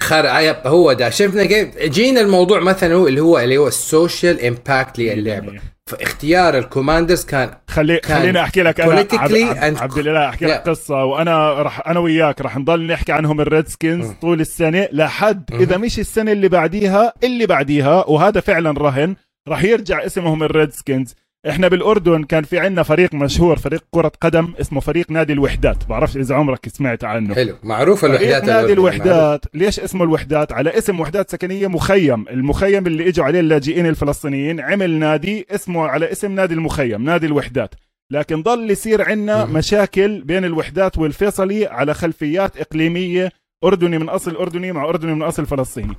[0.00, 0.26] خر
[0.66, 1.10] هو ده.
[1.10, 5.60] شفنا كيف؟ جينا الموضوع مثلا هو اللي هو اللي هو ال social impact للعبة.
[5.86, 8.94] فاختيار الكوماندرز كان خلي كان خليني أحكي لك أنا.
[8.94, 11.04] عبد, عبد الله أحكي لك قصة.
[11.04, 16.32] وأنا راح أنا وياك راح نضل نحكي عنهم الريدسكنز طول السنة لحد إذا مش السنة
[16.32, 19.16] اللي بعديها اللي بعديها وهذا فعلا رهن
[19.48, 21.14] راح يرجع اسمهم الريدسكنز
[21.48, 25.84] إحنا بالأردن كان في عندنا فريق مشهور فريق كرة قدم اسمه فريق نادي الوحدات.
[25.88, 27.34] بعرفش إذا عمرك سمعت عنه.
[27.34, 27.56] حلو.
[27.62, 29.06] معروف الوحدات نادي الوحدات.
[29.06, 29.40] معروف.
[29.54, 32.28] ليش اسمه الوحدات؟ على اسم وحدات سكنية مخيم.
[32.28, 37.74] المخيم اللي إجوا عليه اللاجئين الفلسطينيين عمل نادي اسمه على اسم نادي المخيم نادي الوحدات.
[38.12, 43.32] لكن ضل يصير عندنا مشاكل بين الوحدات والفيصلي على خلفيات إقليمية
[43.64, 45.96] أردني من أصل أردني مع أردني من أصل فلسطيني.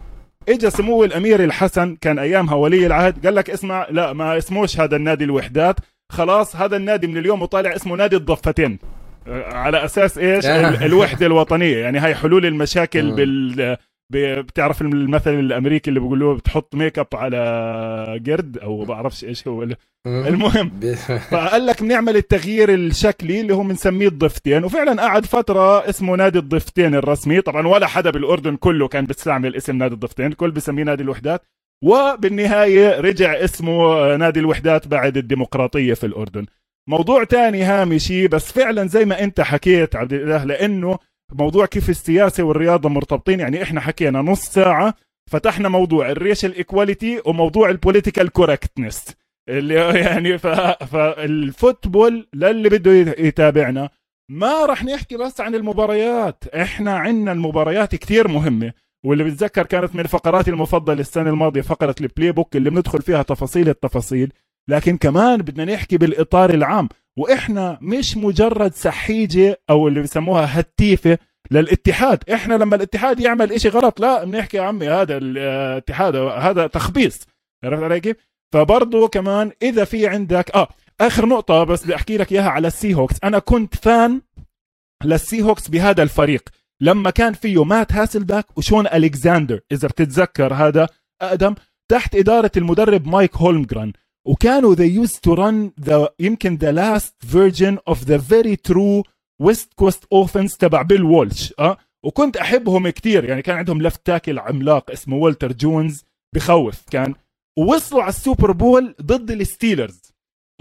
[0.49, 4.95] اجى سمو الأمير الحسن كان أيامها ولي العهد قال لك اسمع لا ما اسموش هذا
[4.95, 5.75] النادي الوحدات.
[6.12, 8.80] خلاص هذا النادي من اليوم وطالع اسمه نادي الضفتين.
[9.51, 10.45] على أساس إيش؟
[10.86, 11.77] الوحدة الوطنية.
[11.77, 13.77] يعني هاي حلول المشاكل بال
[14.13, 19.67] بتعرف المثل الأمريكي اللي بيقولوه بتحط ميك اب على قرد؟ أو بعرفش إيش هو
[20.08, 20.80] المهم.
[21.32, 24.63] فقال لك بنعمل التغيير الشكلي اللي هو بنسميه الضفتين.
[24.63, 27.41] وفعلا قعد فترة اسمه نادي الضفتين الرسمي.
[27.41, 30.26] طبعا ولا حدا بالأردن كله كان بيستعمل اسم نادي الضفتين.
[30.26, 31.41] الكل بسميه نادي الوحدات.
[31.84, 36.45] وبالنهاية رجع اسمه نادي الوحدات بعد الديمقراطية في الأردن.
[36.89, 38.28] موضوع تاني هامشي.
[38.28, 41.00] بس فعلا زي ما أنت حكيت عبد الاله لأنه
[41.34, 44.94] موضوع كيف السياسة والرياضة مرتبطين يعني إحنا حكينا نص ساعة
[45.32, 49.06] فتحنا موضوع ال racial equality وموضوع ال political correctness
[49.50, 53.89] اللي يعني فال football للي بده يتابعنا.
[54.30, 58.74] ما راح نحكي بس عن المباريات إحنا عندنا المباريات كتير مهمة.
[59.06, 63.70] واللي بتذكر كانت من فقراتي المفضلة السنة الماضية فقرة ال playbook اللي بندخل فيها تفاصيل
[63.70, 64.34] التفاصيل.
[64.72, 66.90] لكن كمان بدنا نحكي بالإطار العام.
[67.18, 71.18] وإحنا مش مجرد سحيجة أو اللي بسموها هتيفة
[71.52, 72.30] للاتحاد.
[72.30, 77.20] إحنا لما الاتحاد يعمل إشي غلط لا بنحكي يا عمي هذا الاتحاد هذا تخبيص.
[77.64, 78.16] عرفت علي كيف؟
[78.54, 80.68] فبرضه كمان إذا في عندك آه
[81.02, 84.22] آخر نقطة بس بدي أحكي لك إياها على السي هوكس أنا كنت fan
[85.04, 86.50] للسي هوكس بهذا الفريق.
[86.82, 90.88] لما كان فيه مات هاسلبك وشون الكساندر إذا بتتذكر هذا
[91.22, 91.56] أقدم
[91.92, 93.94] تحت إدارة المدرب مايك هولمجران
[94.28, 99.04] وكانوا they used to run the يمكن the last version of the very true
[99.44, 104.39] west coast offense تبع بيل وولش آه وكنت أحبهم كثير يعني كان عندهم left tackle
[104.40, 106.04] عملاق اسمه والتر جونز
[106.36, 107.14] بخوف كان
[107.60, 110.02] ووصلوا على السوبر بول ضد الستيلرز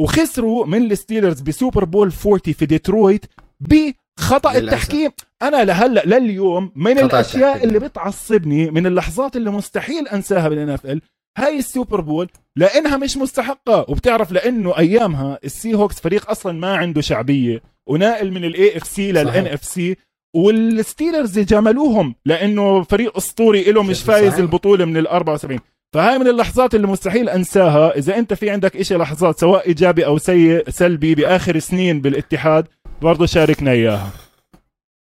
[0.01, 3.27] وخسروا من الستيلرز بسوبر بول 40 في ديترويت
[3.61, 4.65] بخطأ للأسف.
[4.65, 5.11] التحكيم
[5.43, 7.69] أنا لهلأ لليوم من الأشياء التحكيم.
[7.69, 11.03] اللي بتعصبني من اللحظات اللي مستحيل أنساها بالان اف ال
[11.39, 17.01] هاي السوبر بول لإنها مش مستحقة وبتعرف لإنه أيامها السي هوكس فريق أصلا ما عنده
[17.01, 19.97] شعبية وناقل من الاي اف سي للان اف سي
[20.37, 24.39] والستيلرز جاملوهم لإنه فريق أسطوري له مش فايز صحيح.
[24.39, 25.59] البطولة من ال 74
[25.95, 27.97] فهاي من اللحظات اللي مستحيل أنساها.
[27.99, 32.67] إذا أنت في عندك إشي لحظات سواء إيجابي أو سيء سلبي بآخر سنين بالاتحاد
[33.03, 34.11] برضه شاركنا إياها.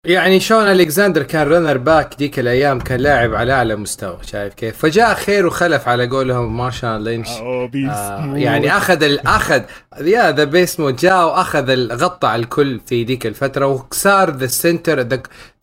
[0.04, 4.78] يعني شون الكساندر كان running back ديك الأيام كان لاعب على أعلى مستوى شايف كيف؟
[4.78, 7.28] فجاء خير وخلف على قولهم مارشال لينش.
[7.28, 9.62] آه يعني أخذ أخذ
[10.00, 15.00] يا the beast mode جاء وأخذ غطى على الكل في ديك الفترة وصار the center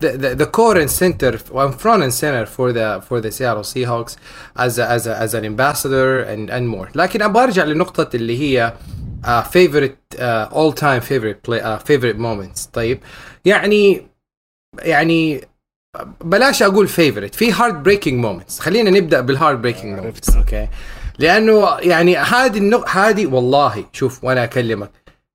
[0.04, 2.12] the core and center and front
[2.56, 4.16] for the for the Seattle Seahawks
[4.56, 6.88] as a, as a, as an ambassador and and more.
[6.94, 8.72] لكن أبغى أرجع لنقطة اللي هي
[9.52, 13.00] favorite all time favorite play favorite moments طيب
[13.44, 14.11] يعني
[14.78, 15.48] يعني
[16.20, 20.68] بلاش أقول favorite في heartbreaking moments خلينا نبدأ بال heartbreaking moments okay؟
[21.18, 22.88] لأنه يعني هذه النق...
[22.88, 24.90] هذه والله شوف وأنا أكلمك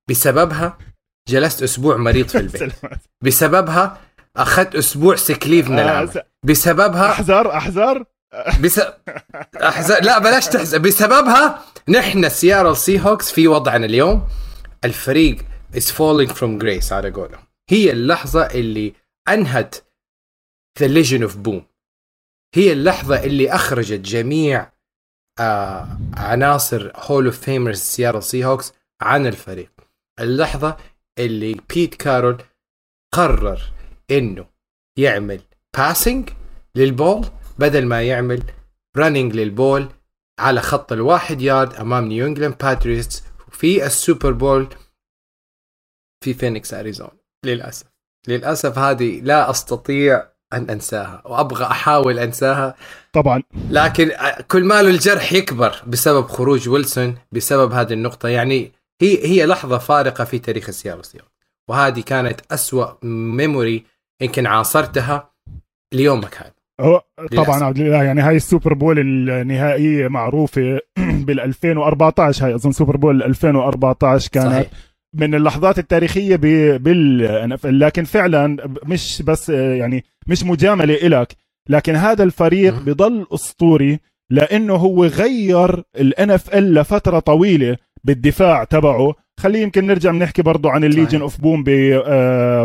[0.09, 0.77] بسببها
[1.29, 2.73] جلست أسبوع مريض في البيت.
[3.23, 3.97] بسببها
[4.37, 6.17] أخذت أسبوع sick leave من العمل.
[6.17, 8.03] آه، بسببها أحذر أحذر.
[8.61, 8.81] بس
[9.69, 14.23] احزن لا بلاش تحزن بسببها نحن سياتل سي هوكس في وضعنا اليوم
[14.85, 15.37] الفريق
[15.75, 17.41] is falling from grace على قولهم.
[17.69, 18.93] هي اللحظة اللي
[19.29, 19.75] أنهت
[20.79, 21.65] the Legion of Boom
[22.55, 24.71] هي اللحظة اللي أخرجت جميع
[25.39, 29.71] آه عناصر Hall of Famers سياتل سي هوكس عن الفريق.
[30.19, 30.77] اللحظة
[31.19, 32.43] اللي بيت كارول
[33.13, 33.61] قرر
[34.11, 34.49] إنه
[34.99, 35.41] يعمل
[35.77, 36.29] passing
[36.75, 37.27] للبول
[37.59, 38.43] بدل ما يعمل
[38.97, 39.89] running للبول
[40.39, 44.75] على خط الواحد يارد أمام نيو انجلاند باتريوتس في ال Super Bowl
[46.23, 47.96] في فينيكس اريزونا للأسف.
[48.27, 52.75] للأسف هذه لا أستطيع أن أنساها وأبغى أحاول أنساها.
[53.13, 53.43] طبعا.
[53.69, 54.11] لكن
[54.47, 58.29] كل ما له الجرح يكبر بسبب خروج ويلسون بسبب هذه النقطة.
[58.29, 61.01] يعني هي هي لحظة فارقة في تاريخ السياتل
[61.69, 63.85] وهذه كانت أسوأ memory
[64.21, 65.29] يمكن عاصرتها
[65.93, 67.03] ليومك هذا هو
[67.35, 70.79] طبعا عبد الله يعني هاي ال Super Bowl النهائية معروفة
[71.27, 74.67] بال 2014 هاي أظن Super Bowl 2014 كانت صحيح.
[75.13, 81.35] من اللحظات التاريخية بال لكن فعلا مش بس يعني مش مجاملة إلك
[81.69, 89.13] لكن هذا الفريق بضل أسطوري لأنه هو غير ال NFL لفترة طويلة بالدفاع تبعه.
[89.39, 91.63] خليه يمكن نرجع بنحكي برضه عن ال Legion of Boom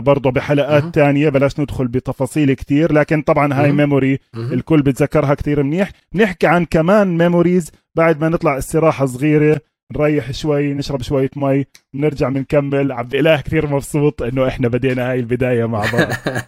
[0.00, 1.28] برضه بحلقات تانية.
[1.28, 5.90] بلاش ندخل بتفاصيل كتير لكن طبعا هاي memory الكل بتذكرها كتير منيح.
[6.14, 9.61] نحكي عن كمان memories بعد ما نطلع استراحة صغيرة.
[9.96, 15.20] نريح شوي نشرب شوية مي ونرجع بنكمل عبد الإله كثير مبسوط إنه إحنا بدينا هاي
[15.20, 16.12] البداية مع بعض.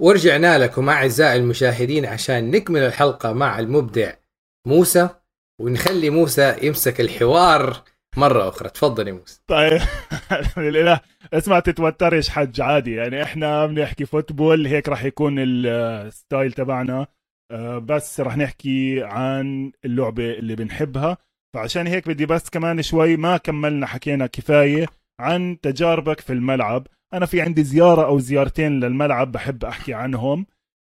[0.00, 4.12] ورجعنا لكم أعزائي المشاهدين عشان نكمل الحلقة مع المبدع
[4.66, 5.08] موسى
[5.60, 7.82] ونخلي موسى يمسك الحوار.
[8.16, 8.68] مرة أخرى.
[8.68, 9.40] تفضل يا موسى.
[9.46, 9.80] طيب.
[10.56, 11.00] لله.
[11.32, 12.94] اسمع تتوترش حج عادي.
[12.94, 17.06] يعني إحنا بنحكي football هيك راح يكون ال style تبعنا.
[17.50, 21.16] آه، بس راح نحكي عن اللعبة اللي بنحبها.
[21.54, 24.86] فعشان هيك بدي بس كمان شوي ما كملنا حكينا كفاية
[25.20, 26.86] عن تجاربك في الملعب.
[27.14, 30.46] أنا في عندي زيارة أو زيارتين للملعب بحب أحكي عنهم.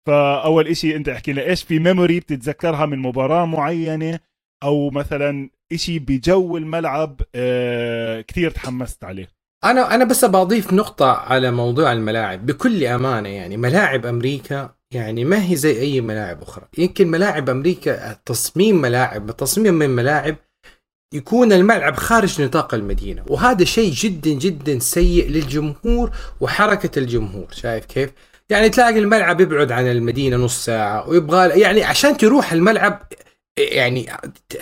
[0.07, 4.19] فأول إشي أنت احكي لي إيش في ميموري بتتذكرها من مباراة معينة؟
[4.63, 9.27] أو مثلا إشي بجو الملعب آه كثير تحمست عليه.
[9.63, 12.45] أنا أنا بس بضيف نقطة على موضوع الملاعب.
[12.45, 16.65] بكل أمانة يعني ملاعب أمريكا يعني ما هي زي أي ملاعب أخرى.
[16.77, 20.35] يمكن ملاعب أمريكا تصميم ملاعب تصميم من ملاعب
[21.13, 23.23] يكون الملعب خارج نطاق المدينة.
[23.27, 26.11] وهذا شيء جدا جدا سيء للجمهور
[26.41, 27.47] وحركة الجمهور.
[27.51, 28.11] شايف كيف؟
[28.49, 33.07] يعني تلاقي الملعب يبعد عن المدينة نص ساعة ويبغى يعني عشان تروح الملعب
[33.57, 34.09] يعني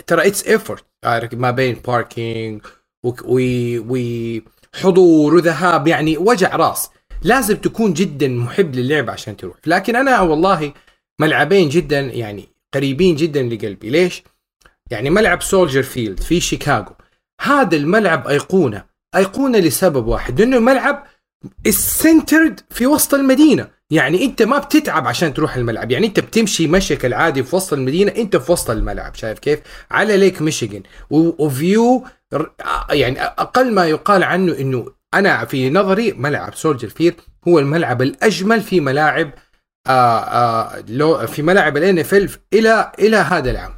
[0.06, 0.84] ترى it's effort
[1.32, 2.62] ما بين parking
[4.74, 6.90] وحضور وذهاب يعني وجع راس.
[7.22, 9.56] لازم تكون جدا محب للعبه عشان تروح.
[9.66, 10.72] لكن أنا والله
[11.20, 13.90] ملعبين جدا يعني قريبين جدا لقلبي.
[13.90, 14.22] ليش؟
[14.90, 16.94] يعني ملعب سولجر فيلد في شيكاغو.
[17.40, 18.84] هذا الملعب أيقونة.
[19.16, 21.06] أيقونة لسبب واحد لأنه الملعب
[21.66, 23.68] ال centered في وسط المدينة.
[23.90, 25.90] يعني انت ما بتتعب عشان تروح الملعب.
[25.90, 29.14] يعني انت بتمشي مشيك العادي في وسط المدينة انت في وسط الملعب.
[29.14, 29.60] شايف كيف؟
[29.90, 30.82] على Lake Michigan.
[31.10, 32.04] و view
[32.90, 37.14] يعني أقل ما يقال عنه إنه أنا في نظري ملعب سولجر فيلد
[37.48, 39.30] هو الملعب الأجمل في ملاعب
[40.88, 43.72] لو في ملاعب ال NFL إلى هذا العام.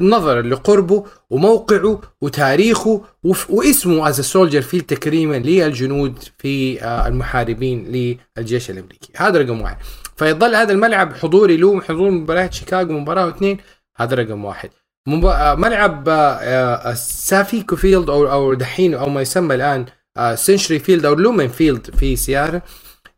[0.00, 3.02] نظرا لقربه وموقعه وتاريخه
[3.48, 9.12] واسمه as سولجر فيلد تكريما للجنود في المحاربين للجيش الأمريكي.
[9.16, 9.76] هذا رقم واحد.
[10.16, 13.58] فيظل هذا الملعب حضوري له حضور مباريات شيكاغو مباراة واثنين
[13.96, 14.70] هذا رقم واحد.
[15.56, 16.08] ملعب
[16.94, 19.86] سيفكو فيلد أو أو دحين أو ما يسمى الآن
[20.34, 22.62] سنشري فيلد أو لومن فيلد في سياتل.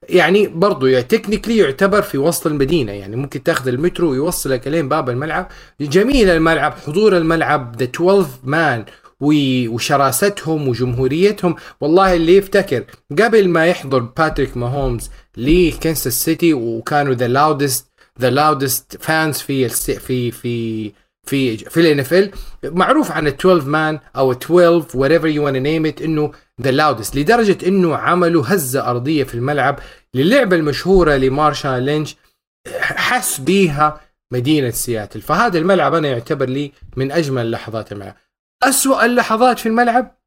[0.09, 5.11] يعني برضو يعني technically يعتبر في وسط المدينة يعني ممكن تاخذ المترو ويوصلك لين باب
[5.11, 5.49] الملعب.
[5.81, 8.85] جميل الملعب حضور الملعب the 12 man
[9.21, 11.57] وشراستهم وجمهوريتهم.
[11.81, 17.89] والله اللي يفتكر قبل ما يحضر باتريك ماهومز لكنساس سيتي وكانوا the loudest
[18.21, 20.93] the loudest fans في في في
[21.29, 22.31] في في ال NFL
[22.65, 26.33] معروف عن ال 12 man أو 12 whatever you want to name it إنه
[26.63, 29.79] the loudest لدرجة إنه عملوا هزة أرضية في الملعب
[30.15, 32.17] للعبة المشهورة لمارشال لينش
[32.81, 34.01] حس بيها
[34.33, 35.21] مدينة سياتل.
[35.21, 38.17] فهذا الملعب أنا يعتبر لي من أجمل اللحظات الملعب
[38.63, 40.19] أسوأ اللحظات في الملعب؟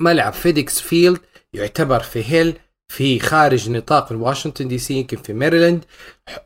[0.00, 1.18] ملعب فيديكس فيلد
[1.52, 2.54] يعتبر في hell
[2.88, 5.84] في خارج نطاق واشنطن دي سي يمكن في ميريلاند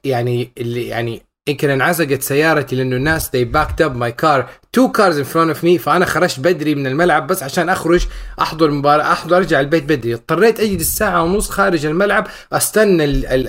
[0.05, 4.43] يعني اللي يعني يمكن انعزقت سيارتي لأنه الناس they backed up my car.
[4.77, 8.07] Two cars in front of me فأنا خرجت بدري من الملعب بس عشان أخرج
[8.41, 10.15] أحضر مباراة أحضر أرجع البيت بدري.
[10.15, 13.05] اضطريت أجلس ساعة ونص خارج الملعب أستنى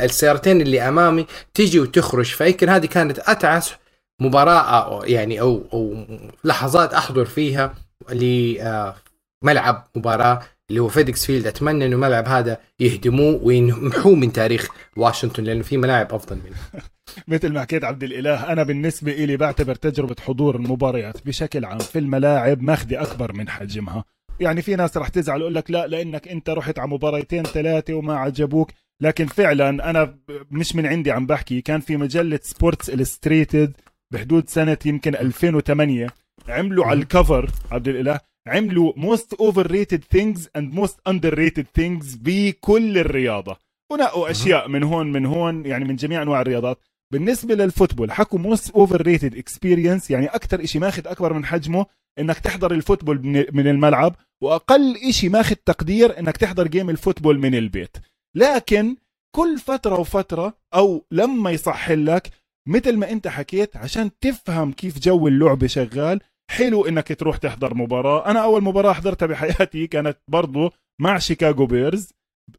[0.05, 2.25] السيارتين اللي أمامي تيجي وتخرج.
[2.25, 3.73] فيمكن هذه كانت أتعس
[4.21, 6.05] مباراة يعني أو أو
[6.43, 7.73] لحظات أحضر فيها
[8.11, 10.41] لملعب مباراة
[10.71, 15.77] اللي هو فيديكس فيلد أتمنى إنه الملعب هذا يهدموه ويمحوه من تاريخ واشنطن لأنه في
[15.77, 16.83] ملاعب أفضل منه.
[17.27, 21.99] مثل ما حكيت عبد الإله أنا بالنسبة لي بعتبر تجربة حضور المباريات بشكل عام في
[21.99, 24.03] الملاعب ماخذه أكبر من حجمها.
[24.39, 28.15] يعني في ناس رح تزعل يقول لك لا لأنك أنت رحت على مباريتين ثلاثة وما
[28.17, 28.71] عجبوك.
[29.01, 30.17] لكن فعلا أنا
[30.51, 33.73] مش من عندي عم بحكي كان في مجلة سبورتس إلستريتد
[34.11, 36.07] بحدود سنة يمكن 2008
[36.47, 38.19] عملوا على ال cover عبد الإله.
[38.47, 43.57] عملوا most overrated things اند most underrated things بكل الرياضه
[43.91, 46.79] ونقوا أشياء من هون من هون يعني من جميع أنواع الرياضات.
[47.13, 51.85] بالنسبة لل football حكوا most overrated experience يعني أكثر شيء ماخذ أكبر من حجمه
[52.19, 57.39] إنك تحضر ال football من الملعب وأقل شيء ماخذ تقدير إنك تحضر game ال football
[57.39, 57.97] من البيت.
[58.35, 58.95] لكن
[59.35, 62.29] كل فترة وفترة أو لما يصح لك
[62.67, 66.19] مثل ما أنت حكيت عشان تفهم كيف جو اللعبه شغال
[66.51, 68.25] حلو إنك تروح تحضر مباراة.
[68.31, 70.71] أنا أول مباراة حضرتها بحياتي كانت برضو
[71.01, 72.13] مع شيكاغو بيرز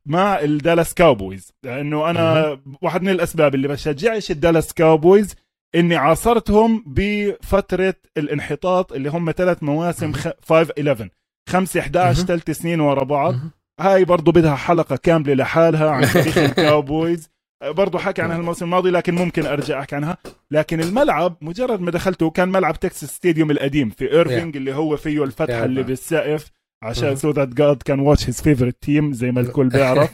[0.06, 1.52] مع الدالاس كاوبويز.
[1.64, 5.34] لأنه أنا واحد من الأسباب اللي بشجعش الدالاس كاوبويز
[5.74, 10.34] إني عاصرتهم بفترة الانحطاط اللي هم ثلاث مواسم 5
[10.78, 11.08] 11
[11.48, 13.34] 5 11 ثلاث سنين ورا بعض.
[13.80, 17.28] هاي برضو بدها حلقة كاملة لحالها عن تاريخ الكاوبويز.
[17.62, 20.16] برضو حكي عنها الموسم الماضي لكن ممكن ارجع احكي عنها.
[20.50, 24.56] لكن الملعب مجرد ما دخلته كان ملعب تكساس ستاديوم القديم في إيرفينج yeah.
[24.56, 25.64] اللي هو فيه الفتحة yeah.
[25.64, 26.50] اللي بالسقف
[26.82, 30.10] عشان so that God can watch his favorite team زي ما الكل بيعرف.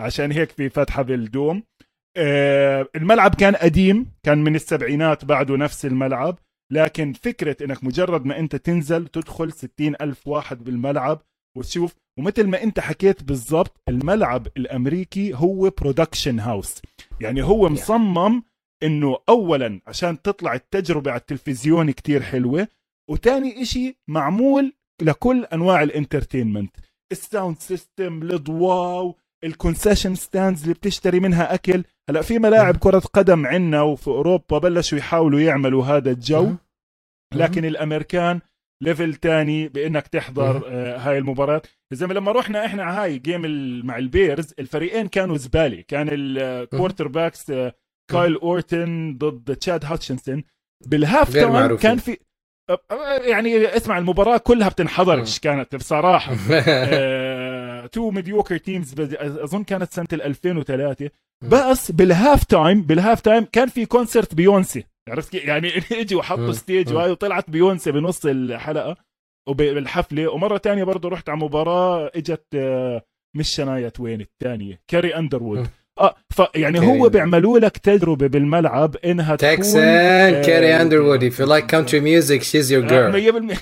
[0.00, 1.62] عشان هيك في فتحة بال dome.
[2.16, 6.38] آه الملعب كان قديم كان من السبعينات بعده نفس الملعب.
[6.72, 11.22] لكن فكرة إنك مجرد ما أنت تنزل تدخل ستين ألف واحد بالملعب
[11.56, 16.82] وتشوف ومثل ما انت حكيت بالضبط الملعب الأمريكي هو production house
[17.20, 18.42] يعني هو مصمم
[18.82, 22.68] إنه اولا عشان تطلع التجربة على التلفزيون كتير حلوة
[23.10, 24.72] وتاني إشي معمول
[25.02, 26.76] لكل أنواع ال entertainment
[27.12, 29.14] ال sound system الاضواء
[29.44, 31.84] ال concession stands اللي بتشتري منها أكل.
[32.10, 36.54] هلأ في ملاعب كرة قدم عنا وفي أوروبا بلشوا يحاولوا يعملوا هذا الجو.
[37.34, 38.40] لكن الأمريكان
[38.82, 41.62] level تاني بإنك تحضر آه هاي المباراة.
[41.92, 43.42] زي لما رحنا إحنا على هاي game
[43.86, 45.84] مع البيرز الفريقين كانوا زبالة.
[45.88, 47.52] كان ال quarterbacks
[48.10, 50.44] كايل اورتن ضد تشاد هاتشنسون
[50.86, 52.18] بال half time كان في
[53.30, 56.34] يعني اسمع المباراة كلها بتنحضرش كانت بصراحة.
[57.86, 61.10] two mediocre teams أظن كانت سنة 2003
[61.42, 66.18] بس بال half time بال half time كان في concert بيونسي عرفت كيف يعني اجوا
[66.20, 66.52] وحطوا مم.
[66.52, 66.96] stage مم.
[66.96, 68.96] وهاي وطلعت بيونسي بنص الحلقة
[69.48, 73.02] وبالحفلة ومرة تانية برضه رحت على مباراة إجت آه،
[73.36, 75.66] مش شنايا توين الثانية كاري أندروود.
[76.00, 77.08] آه ف يعني كاري هو.
[77.08, 82.42] بيعملوا لك تجربة بالملعب إنها تكون تكسان كاري آه، أندروود if you like country music
[82.42, 83.56] she's your girl 100%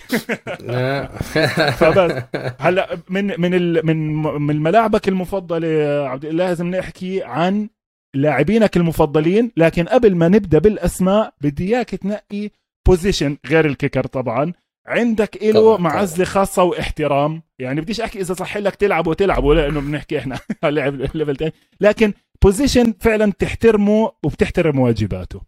[1.70, 2.22] فبس
[2.64, 5.68] هلا من من ال من من ملاعبك المفضلة
[6.08, 7.68] عبد الله لازم نحكي عن
[8.14, 12.50] لاعبينك المفضلين لكن قبل ما نبدأ بالأسماء بدي إياك تنقي
[12.86, 14.52] position غير ال kicker طبعا.
[14.86, 17.42] عندك له معزة خاصة واحترام.
[17.58, 21.52] يعني بديش أحكي إذا صح لك تلعب وتلعب لأنه بنحكي إحنا لعب level تاني.
[21.80, 25.42] لكن position فعلا تحترمه وبتحترم واجباته.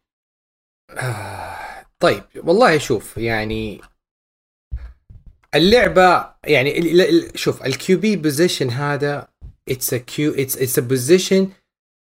[0.91, 1.57] آه،
[2.01, 3.81] طيب والله شوف يعني
[5.55, 6.93] اللعبة يعني
[7.35, 9.29] شوف ال QB position هذا
[9.69, 11.51] it's a Q it's it's a position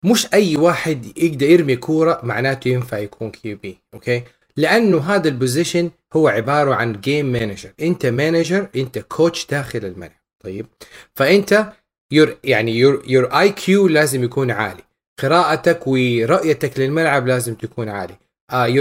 [0.05, 4.22] مش أي واحد يقدر يرمي كورة معناته ينفع يكون QB okay؟
[4.57, 10.20] لأنه هذا ال position هو عبارة عن game manager أنت manager أنت coach داخل الملعب
[10.44, 10.66] طيب؟
[11.14, 11.72] فأنت
[12.12, 14.82] your يعني your your IQ لازم يكون عالي.
[15.22, 18.16] قراءتك ورؤيتك للملعب لازم تكون عالي.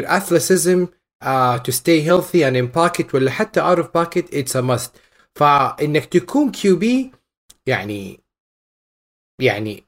[0.05, 0.87] athleticism
[1.23, 4.89] uh, to stay healthy and in pocket ولا حتى out of pocket it's a must.
[5.35, 7.11] فإنك تكون QB
[7.67, 8.19] يعني
[9.39, 9.83] يعني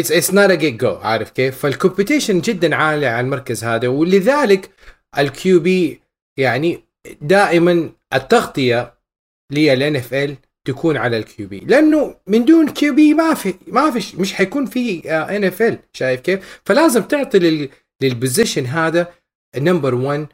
[0.00, 3.88] it's, it's not a get go عارف كيف؟ فال competition جدا عالي على المركز هذا
[3.88, 4.70] ولذلك
[5.18, 6.00] ال QB
[6.38, 6.84] يعني
[7.20, 8.94] دائما التغطية
[9.52, 11.60] لل NFL تكون على ال QB.
[11.60, 17.02] لأنه من دون QB ما في ما في مش حيكون في NFL شايف كيف؟ فلازم
[17.02, 17.68] تعطي لل
[18.02, 19.12] لل position هذا
[19.56, 20.26] number 1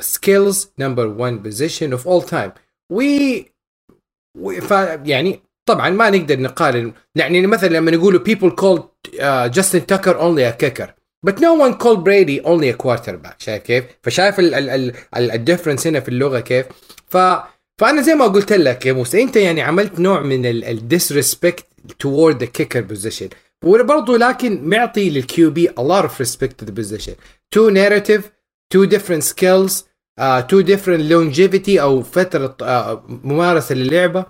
[0.00, 2.52] skills number 1 position of all time
[2.92, 3.00] و
[5.04, 5.40] يعني
[5.74, 8.82] طبعا ما نقدر نقارن يعني مثلا لما نقولوا people called
[9.18, 10.88] uh, Justin Tucker only a kicker
[11.26, 15.30] but no one called Brady only a quarterback شايف كيف؟ فشايف ال- ال- ال- ال-
[15.30, 16.66] ال difference هنا في اللغة كيف؟
[17.08, 17.16] ف
[17.80, 21.64] فانا زي ما قلت لك يا موسى انت يعني عملت نوع من ال disrespect
[22.04, 23.28] toward the kicker position
[23.64, 27.12] وبرضه لكن معطي لل QB a lot of respect to the position
[27.56, 28.22] two narrative
[28.74, 29.72] two different skills
[30.20, 34.24] uh, two different longevity أو فتره uh, ممارسه للعبه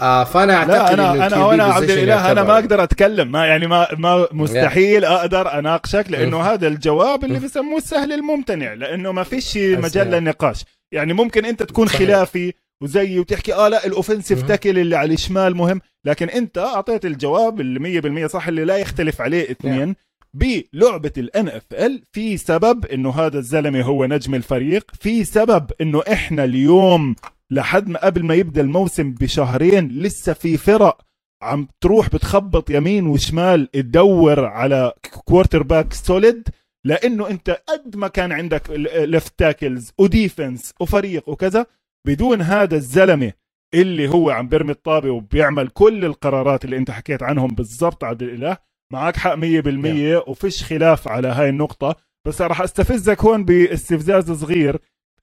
[0.00, 3.32] uh, فأنا أعتقد لا أنا أنا QB وأنا عبد الإله أنا ما أقدر أتكلم.
[3.32, 9.12] ما يعني ما ما مستحيل أقدر أناقشك لأنه هذا الجواب اللي بسموه السهل الممتنع لأنه
[9.12, 10.64] ما فيش مجال للنقاش.
[10.92, 11.98] يعني ممكن أنت تكون صحيح.
[11.98, 14.42] خلافي وزيي وتحكي آه لا ال offensive.
[14.42, 19.20] tackle اللي على الشمال مهم لكن أنت أعطيت الجواب اللي 100% صح اللي لا يختلف
[19.20, 19.96] عليه اثنين
[20.34, 26.44] بلعبة ال NFL في سبب إنه هذا الزلمة هو نجم الفريق في سبب إنه إحنا
[26.44, 27.16] اليوم
[27.52, 31.06] لحد ما قبل ما يبدأ الموسم بشهرين لسه في فرق.
[31.42, 34.92] عم تروح بتخبط يمين وشمال تدور على
[35.24, 36.48] quarterback solid
[36.84, 41.66] لأنه أنت قد ما كان عندك left tackles و defense وفريق وكذا
[42.06, 43.32] بدون هذا الزلمة
[43.74, 48.56] اللي هو عم بيرمي الطابة وبيعمل كل القرارات اللي أنت حكيت عنهم بالضبط عبد الإله.
[48.92, 51.96] معك حق 100% وفيش خلاف على هاي النقطة.
[52.26, 54.78] بس راح أستفزك هون باستفزاز صغير.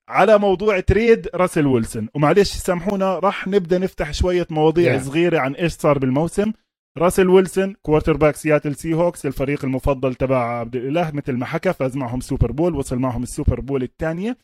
[0.08, 2.08] على موضوع trade راسل ويلسون.
[2.14, 5.02] ومعلش سامحونا راح نبدأ نفتح شوية مواضيع Yeah.
[5.02, 6.52] صغيرة عن إيش صار بالموسم.
[6.98, 11.96] راسل ويلسون quarterback سياتل سي هوكس الفريق المفضل تبع عبد الإله مثل ما حكى فاز
[11.96, 14.36] معهم سوبر بول وصل معهم السوبر بول الثانية.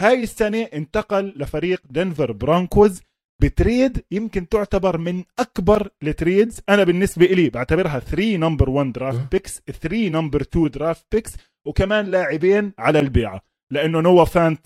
[0.00, 3.00] هاي السنة انتقل لفريق دنفر برانكوز
[3.42, 8.92] ب trade يمكن تعتبر من أكبر ال trades أنا بالنسبة لي بعتبرها 3 number 1
[8.92, 9.32] draft.
[9.32, 11.36] picks 3 number 2 draft picks
[11.66, 13.40] وكمان لاعبين على البيعة.
[13.72, 14.60] لأنه نوا فانت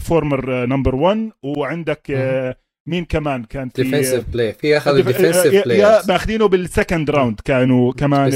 [0.00, 2.56] former number 1 وعندك آه،
[2.88, 6.48] مين كمان؟ كان في defensive play في أخذ def- ال defensive يا- play يا ماخذينه
[6.48, 8.30] بال second round كانوا كمان.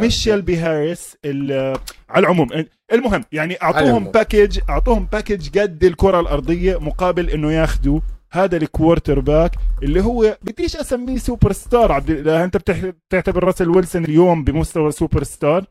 [0.00, 1.76] شيلبي هاريس ال-
[2.10, 2.48] على العموم.
[2.92, 4.04] المهم يعني أعطوهم.
[4.04, 8.00] package أعطوهم package قد الكرة الأرضية مقابل إنه ياخذوا
[8.32, 9.50] هذا ال quarterback
[9.82, 15.22] اللي هو بديش أسميه سوبر ستار عبد أنت بتح- بتعتبر راسل ويلسون اليوم بمستوى سوبر
[15.22, 15.64] ستار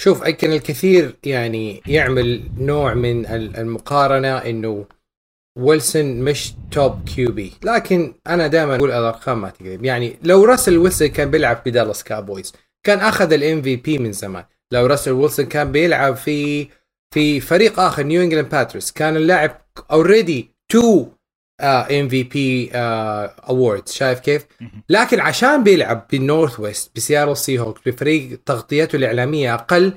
[0.00, 4.86] شوف يمكن الكثير يعني يعمل نوع من ال- المقارنة إنه
[5.58, 7.52] ويلسون مش top QB.
[7.64, 12.04] لكن أنا دائما أقول الأرقام ما تكذب يعني لو راسل ويلسون كان بيلعب في دالاس
[12.04, 12.52] كابويز
[12.86, 14.44] كان أخذ ال MVP من زمان.
[14.72, 16.68] لو راسل ويلسون كان بيلعب في
[17.14, 21.06] في فريق آخر نيو إنجلاند باتريوتس كان اللاعب already two
[21.62, 24.46] MVP awards شايف كيف؟
[24.88, 29.92] لكن عشان بيلعب بالنورث ويست بسياتل سي هوكس بفريق تغطيته الإعلامية أقل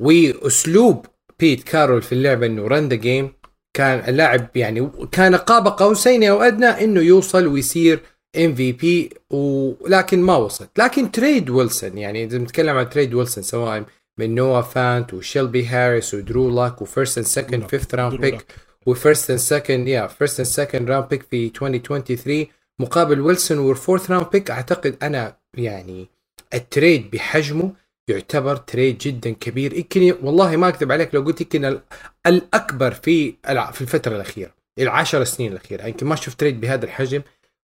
[0.00, 1.06] وأسلوب
[1.40, 3.32] بيت كارول في اللعبة إنه run the game
[3.76, 8.00] كان اللاعب يعني كان قاب قوسين أو أدنى إنه يوصل ويصير
[8.36, 13.84] MVP ولكن ما وصل لكن trade ويلسون يعني إذا بنتكلم عن trade ويلسون سواء
[14.18, 18.46] من نوا فانت وشيلبي هاريس ودرو لاك و first and second fifth round pick
[18.88, 22.46] و first and second يا first and second round pick في 2023
[22.80, 26.08] مقابل ويلسون وال fourth round pick أعتقد أنا يعني
[26.54, 27.72] ال trade بحجمه
[28.08, 29.72] يعتبر trade جدا كبير.
[29.72, 31.80] يمكن والله ما أكذب عليك لو قلت يمكن
[32.26, 33.34] الأكبر في
[33.72, 35.86] في الفترة الأخيرة العشر سنين الأخيرة.
[35.86, 37.22] يمكن ما شفت trade بهذا الحجم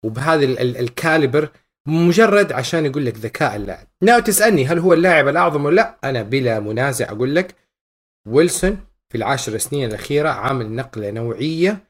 [0.05, 1.49] وبهذا ال caliber
[1.88, 3.88] مجرد عشان يقول لك ذكاء اللاعب.
[4.01, 7.55] now تسألني هل هو اللاعب الأعظم ولا لأ؟ أنا بلا منازع أقول لك
[8.28, 11.84] ويلسون في العشر سنين الأخيرة عامل نقلة نوعية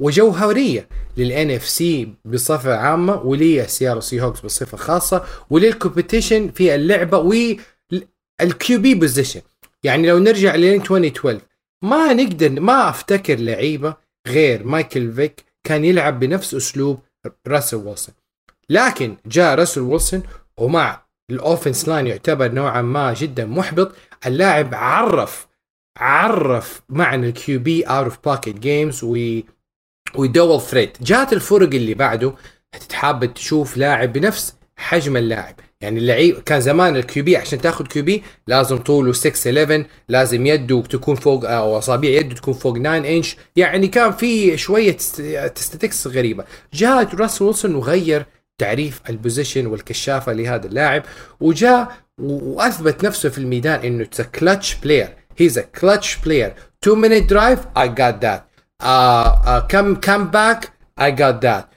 [0.00, 8.80] وجوهريه لل NFC بصفة عامة ولسياتل سي هوكس بصفة خاصة ولل competition في اللعبة وال
[8.80, 9.40] QB position
[9.82, 11.40] يعني لو نرجع لين 2012
[11.82, 13.96] ما نقدر ما أفتكر لعيبة
[14.28, 17.00] غير مايكل فيك كان يلعب بنفس أسلوب
[17.46, 18.14] راسل ويلسون.
[18.70, 20.22] لكن جاء راسل ويلسون
[20.58, 23.92] ومع ال offense line يعتبر نوعا ما جدا محبط
[24.26, 25.46] اللاعب عرف
[25.96, 29.04] عرف معنى ال QB out of pocket games
[30.14, 32.34] و dual threat جات الفرق اللي بعده
[32.92, 35.54] حابب تشوف لاعب بنفس حجم اللاعب.
[35.80, 40.82] يعني اللعيب كان زمان ال QB عشان تاخذ QB لازم طوله 6 11 لازم يده
[40.82, 46.44] تكون فوق أو اصابع يده تكون فوق 9 انش يعني كان في شوية stats غريبة.
[46.74, 48.26] جاء راس ويلسون وغير
[48.58, 51.02] تعريف ال position والكشافة لهذا اللاعب
[51.40, 54.06] وجاء وأثبت نفسه في الميدان إنه
[54.40, 56.52] clutch player he's a clutch player
[56.84, 58.44] 2 minute drive he got that
[59.70, 61.68] come comeback he got that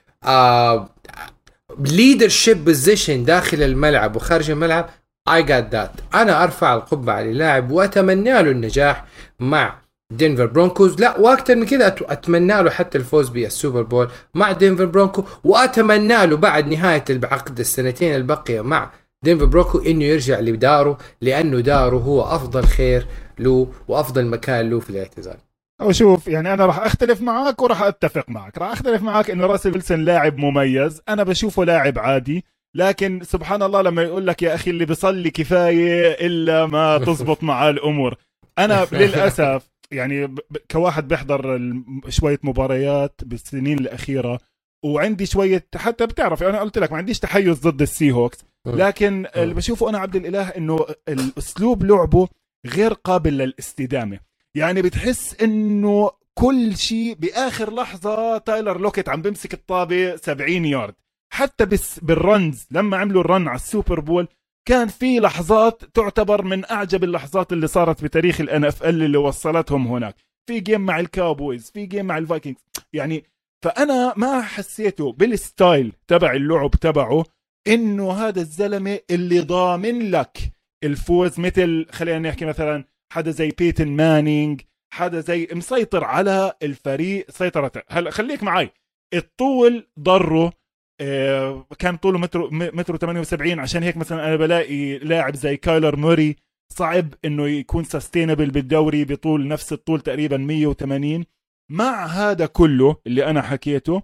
[1.80, 4.90] leadership position داخل الملعب وخارج الملعب
[5.30, 9.06] he got that أنا أرفع القبعة للاعب وأتمنى له النجاح
[9.40, 9.76] مع
[10.14, 15.24] دينفر برونكوز لا وأكثر من كذا أتمنى له حتى الفوز بالسوبر بول مع دينفر برونكو
[15.44, 18.92] وأتمنى له بعد نهاية العقد السنتين الباقية مع
[19.24, 23.08] دينفر برونكو إنه يرجع لداره لأنه داره هو أفضل خير
[23.40, 25.38] له وأفضل مكان له في الاعتزال.
[25.82, 28.58] أو شوف يعني أنا راح أختلف معك وراح أتفق معك.
[28.58, 31.02] راح أختلف معك إنه راسل ويلسون لاعب مميز.
[31.10, 32.46] أنا بشوفه لاعب عادي.
[32.76, 37.70] لكن سبحان الله لما يقول لك يا أخي اللي بيصلي كفاية إلا ما تزبط معاه
[37.70, 38.16] الأمور.
[38.58, 40.36] أنا للأسف يعني
[40.72, 41.60] كواحد بيحضر
[42.10, 44.40] شوية مباريات بالسنين الأخيرة
[44.86, 49.54] وعندي شوية حتى بتعرف أنا قلت لك ما عنديش تحيز ضد السي هوكس لكن اللي
[49.54, 52.28] بشوفه أنا عبد الإله إنه الأسلوب لعبه
[52.68, 54.20] غير قابل للاستدامة.
[54.56, 60.94] يعني بتحس إنه كل شيء بآخر لحظة تايلر لوكيت عم بمسك الطابة 70 يارد.
[61.34, 64.28] حتى بس بال runs لما عملوا ال run على السوبر بول
[64.68, 70.16] كان في لحظات تعتبر من أعجب اللحظات اللي صارت بتاريخ ال NFL اللي وصلتهم هناك.
[70.48, 72.58] في game مع الكاوبويز في game مع الفايكنجز
[72.94, 73.24] يعني
[73.64, 77.24] فأنا ما حسيته بال style تبع اللعب تبعه
[77.68, 80.38] إنه هذا الزلمة اللي ضامن لك.
[80.84, 84.62] الفوز مثل خلينا نحكي مثلا حدا زي بيتن مانينج
[84.94, 87.72] حدا زي مسيطر على الفريق سيطرة.
[87.90, 88.70] هلا خليك معي
[89.14, 90.54] الطول ضره
[91.02, 96.36] آه، كان طوله متر متر 78 عشان هيك مثلا أنا بلاقي لاعب زي كايلر موري
[96.74, 101.26] صعب إنه يكون sustainable بالدوري بطول نفس الطول تقريبا 180
[101.72, 104.02] مع هذا كله اللي أنا حكيته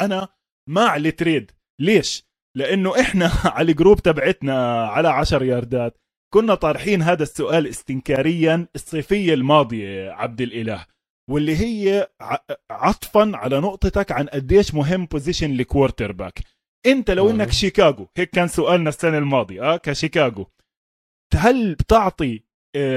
[0.00, 0.28] أنا
[0.68, 1.50] مع ال trade.
[1.80, 5.98] ليش؟ لأنه إحنا على ال group تبعتنا على 10 ياردات.
[6.34, 10.86] كنا طارحين هذا السؤال استنكاريا الصيفية الماضية عبد الإله
[11.30, 12.08] واللي هي
[12.70, 16.40] عطفا على نقطتك عن قديش مهم position ال quarterback
[16.86, 20.46] أنت لو إنك شيكاغو هيك كان سؤالنا السنة الماضية آه كشيكاغو.
[21.34, 22.42] هل بتعطي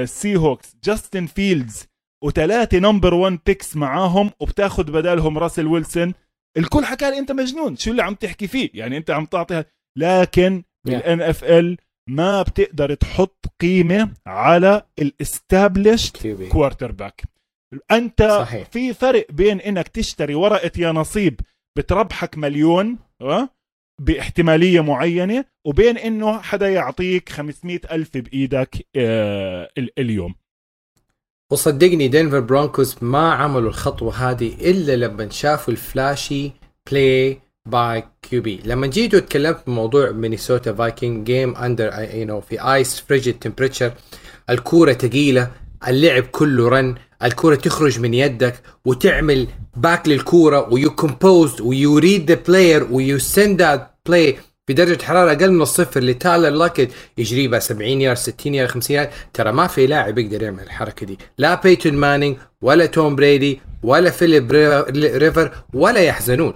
[0.04, 1.86] سي هوكس جاستن فيلدز
[2.24, 6.14] وثلاثة number 1 picks معاهم وبتاخذ بدالهم راسل ويلسون
[6.56, 7.76] الكل حكى لي أنت مجنون.
[7.76, 9.64] شو اللي عم تحكي فيه؟ يعني أنت عم تعطي
[9.98, 11.76] لكن بال NFL
[12.10, 17.22] ما بتقدر تحط قيمة على ال established quarterback
[17.90, 18.68] أنت صحيح.
[18.68, 21.40] في فرق بين إنك تشتري ورقة يا نصيب
[21.78, 23.48] بتربحك مليون أه؟
[24.02, 30.34] باحتمالية معينة وبين إنه حدا يعطيك 500 ألف بإيدك آه اليوم.
[31.52, 36.52] وصدقني دينفر برونكوز ما عملوا الخطوة هذه إلا لما شافوا ال
[36.90, 42.74] flashy play by QB لما جيت وتكلمت بموضوع مينيسوتا فايكنج game under you know في
[42.74, 43.92] ice frigid temperature
[44.50, 45.50] الكورة ثقيله
[45.88, 52.12] اللعب كله run الكورة تخرج من يدك وتعمل back للكورة و you composed و you
[52.12, 54.36] read the player و you send that play
[54.68, 59.08] بدرجة حرارة أقل من الصفر لتايلر لاكت يجري بها 70 يار 60 يار 50 يار
[59.32, 61.18] ترى ما في لاعب يقدر يعمل الحركة دي.
[61.38, 64.52] لا بيتون مانينج ولا توم بريدي ولا فيليب
[64.96, 66.54] ريفر ولا يحزنون.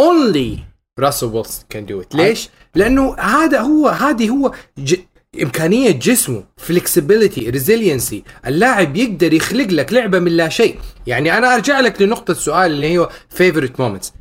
[0.00, 0.58] Only
[0.98, 4.94] راسل ويلسون can do it ليش؟ لأنه هذا هو هذه هو ج...
[5.42, 10.78] إمكانية جسمه flexibility resiliency اللاعب يقدر يخلق لك لعبة من لا شيء.
[11.06, 14.12] يعني أنا أرجع لك لنقطة السؤال اللي هو favorite moments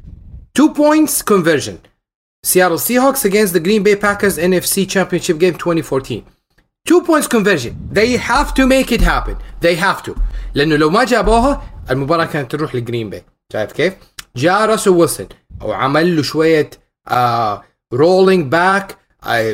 [0.55, 1.77] 2 points conversion
[2.44, 6.24] Seattle Seahawks against the Green Bay Packers NFC Championship game 2014
[6.86, 10.14] 2 points conversion they have to make it happen they have to
[10.54, 13.94] لانه لو ما جابوها المباراه كانت تروح لجرين باي شايف كيف؟
[14.36, 15.28] جاء راسل ويلسون
[15.62, 16.70] وعمل له شويه
[17.92, 18.98] رولينج باك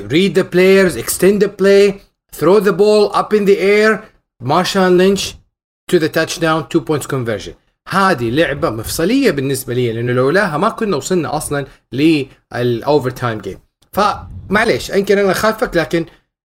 [0.09, 2.01] read the players extend the play
[2.37, 4.05] throw the ball up in the air
[4.45, 5.35] Marshawn Lynch
[5.89, 7.55] to the touchdown 2 points conversion
[7.90, 13.58] هذه لعبة مفصلية بالنسبة لي لأنه لولاها ما كنا وصلنا أصلا لل overtime game
[13.92, 16.06] فمعليش يمكن أنا خالفك لكن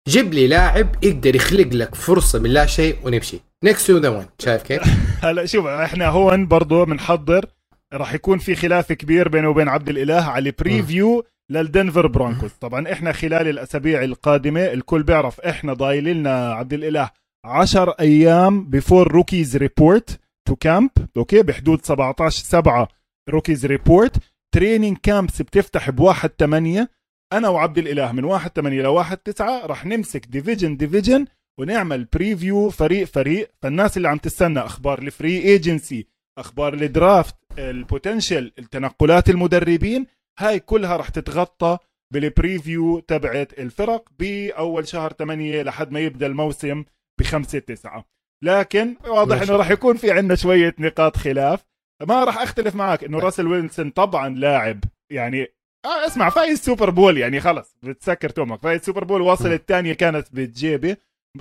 [0.07, 3.39] جيب لي لاعب يقدر يخلق لك فرصة من لا شيء ونمشي.
[3.63, 4.81] next to the one شايف كيف؟
[5.23, 7.45] هلا شوف إحنا هون برضه بنحضر
[7.93, 12.91] راح يكون في خلاف كبير بينه وبين عبد الإله على ال preview للدنفر برونكوز طبعا
[12.91, 17.09] إحنا خلال الأسابيع القادمة الكل بيعرف إحنا ضايل لنا عبد الإله
[17.45, 22.87] 10 أيام before rookies report to camp okay بحدود 17 7
[23.29, 24.17] rookies report
[24.55, 26.89] training camps بتفتح بواحد 8
[27.33, 31.25] أنا وعبد الإله من 1 8 ل 1 9 راح نمسك division division
[31.59, 33.51] ونعمل preview فريق فريق.
[33.61, 40.05] فالناس اللي عم تستنى أخبار ال free agency أخبار ال draft ال potential التنقلات المدربين
[40.39, 41.77] هاي كلها راح تتغطى
[42.13, 46.83] بال preview تبعت الفرق بأول شهر 8 لحد ما يبدأ الموسم
[47.19, 48.16] بخمسة تسعة.
[48.43, 51.65] لكن واضح إنه راح يكون في عندنا شوية نقاط خلاف.
[52.07, 55.47] ما راح أختلف معك إنه راسل ويلسون طبعا لاعب يعني
[55.85, 58.61] آه اسمع فايز سوبر بول يعني خلص بتسكر تومك.
[58.61, 60.97] فايز سوبر بول واصل الثانية كانت بجيبه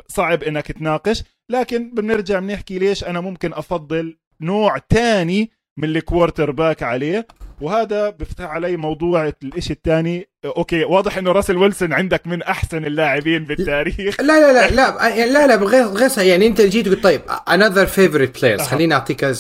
[0.09, 6.83] صعب إنك تناقش لكن بنرجع بنحكي ليش أنا ممكن أفضل نوع تاني من الكوارتر باك
[6.83, 7.27] عليه.
[7.61, 13.45] وهذا بيفتح علي موضوع الإشي الثاني أوكي واضح إنه راسل ويلسون عندك من أحسن اللاعبين
[13.45, 17.21] بالتاريخ لا لا لا لا لا لا غير غير يعني أنت جيت قلت طيب
[17.53, 19.33] another favorite players خليني أعطيك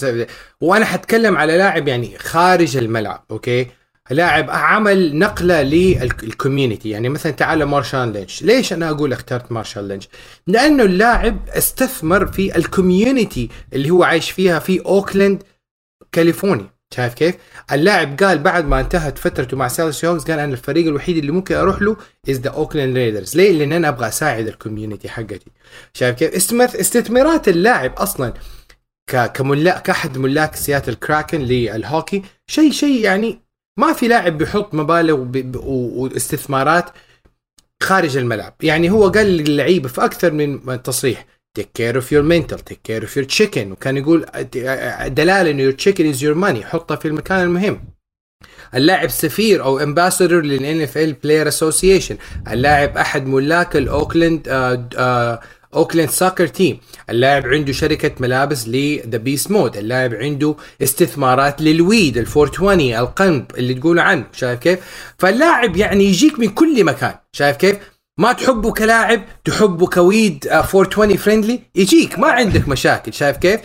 [0.60, 3.66] وأنا حتكلم على لاعب يعني خارج الملعب okay؟
[4.10, 8.42] لاعب عمل نقلة لل community يعني مثلا تعال مارشال لينش.
[8.42, 10.08] ليش أنا أقول اخترت مارشال لينش؟
[10.46, 15.42] لأنه اللاعب استثمر في ال community اللي هو عايش فيها في اوكلاند
[16.16, 17.34] كاليفورنيا شايف كيف؟
[17.72, 21.54] اللاعب قال بعد ما انتهت فترته مع سي هوكس قال أنا الفريق الوحيد اللي ممكن
[21.54, 21.96] أروح له
[22.30, 25.50] is the اوكلاند ريدرز، ليه؟ لأن أنا أبغى أساعد ال community حقتي.
[25.92, 28.34] شايف كيف؟ استثمارات اللاعب أصلا
[29.34, 33.40] كملاك كأحد ملاك سياتل كراكن للهوكي شيء شيء يعني
[33.78, 36.90] ما في لاعب بيحط مبالغ واستثمارات
[37.82, 41.26] خارج الملعب يعني هو قال للعيبة في أكثر من تصريح
[41.58, 43.72] take care of your mentals take care of your chicken.
[43.72, 44.26] وكان يقول
[45.06, 46.64] دلاله انه your chicken is your money.
[46.64, 47.84] حطها في المكان المهم.
[48.74, 52.16] اللاعب سفير أو ambassador لل NFL Player Association
[52.50, 54.48] اللاعب أحد ملاك الاوكلاند
[55.74, 56.78] اوكلاند soccer team
[57.10, 62.80] اللاعب عنده شركة ملابس ل the Beast Mode اللاعب عنده استثمارات لل weed ال 420
[62.80, 64.24] القنب اللي تقول عنه.
[64.32, 64.78] شايف كيف؟
[65.18, 67.14] فاللاعب يعني يجيك من كل مكان.
[67.32, 67.76] شايف كيف؟
[68.18, 73.60] ما تحبه كلاعب تحبه ك weed 420 friendly يجيك ما عندك مشاكل شايف كيف؟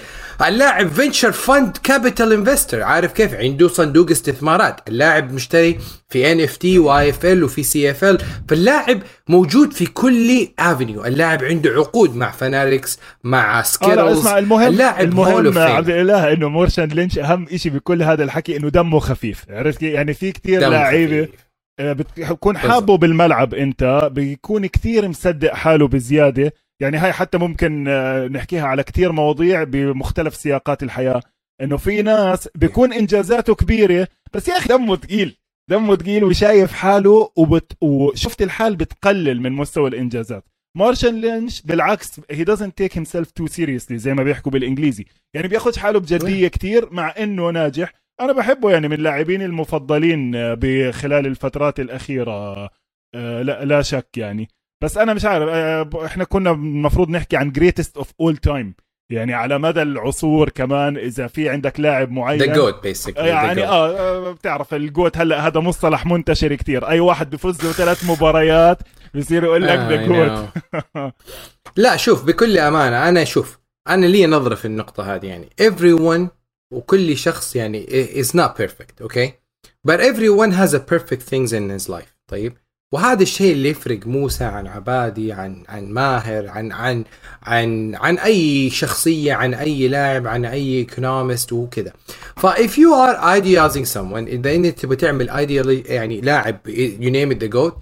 [0.47, 4.79] اللاعب venture fund capital investor عارف كيف؟ عنده صندوق استثمارات.
[4.87, 5.79] اللاعب مشتري
[6.09, 8.17] في ان اف تي واي اف ال وفي سي اف ال
[8.49, 8.99] فاللاعب
[9.29, 15.57] موجود في كل avenue اللاعب عنده عقود مع فناتكس مع سكيتشرز اسمع المهم اللاعب المهم
[15.57, 19.45] عبد الإله إنه مورشان لينش أهم شيء بكل هذا الحكي إنه دمه خفيف.
[19.49, 26.53] عرفت يعني في كثير لعيبه آه، بتكون حابه بالملعب انت بيكون كثير مصدق حاله بزيادة.
[26.80, 31.22] يعني هاي حتى ممكن آه، نحكيها على كثير مواضيع بمختلف سياقات الحياة.
[31.61, 35.38] إنه في ناس بيكون إنجازاته كبيرة بس يا أخي دمه ثقيل
[35.69, 37.72] دمه ثقيل وشايف حاله وبت...
[37.82, 40.43] وشفت الحال بتقلل من مستوى الإنجازات.
[40.78, 45.05] مارشال لينش بالعكس he doesn't take himself too seriously زي ما بيحكوا بالإنجليزي.
[45.34, 50.53] يعني بياخذ حاله بجدية كثير مع إنه ناجح أنا بحبه يعني من اللاعبين المفضلين آه،
[50.53, 52.70] بخلال الفترات الأخيرة.
[53.16, 54.49] آه، لا, لا شك يعني.
[54.84, 58.75] بس أنا مش عارف آه، إحنا كنا المفروض نحكي عن greatest of all time
[59.12, 62.39] يعني على مدى العصور كمان إذا في عندك لاعب معين.
[62.39, 66.88] ذا جوت بيسكلي يعني آه بتعرف ال GOAT هلأ هذا مصطلح منتشر كتير.
[66.88, 68.78] أي واحد بفوز له ثلاث مباريات
[69.16, 70.49] بصير يقول لك the GOAT
[71.84, 73.59] لا شوف بكل أمانة أنا شوف
[73.89, 75.49] أنا لي نظرة في النقطة هذه يعني.
[75.62, 76.40] Everyone
[76.72, 77.86] وكل شخص يعني
[78.24, 79.34] is not perfect okay
[79.88, 82.53] but everyone has a perfect things in his life طيب؟
[82.93, 87.03] وهذا الشيء اللي يفرق موسى عن عبادي عن عن ماهر عن عن
[87.43, 91.93] عن عن أي شخصية عن أي لاعب عن أي ايكونومست وكذا.
[92.36, 97.36] ف if you are idealizing someone إذا أنت تبغى تعمل ideal يعني لاعب you name
[97.36, 97.74] it the goat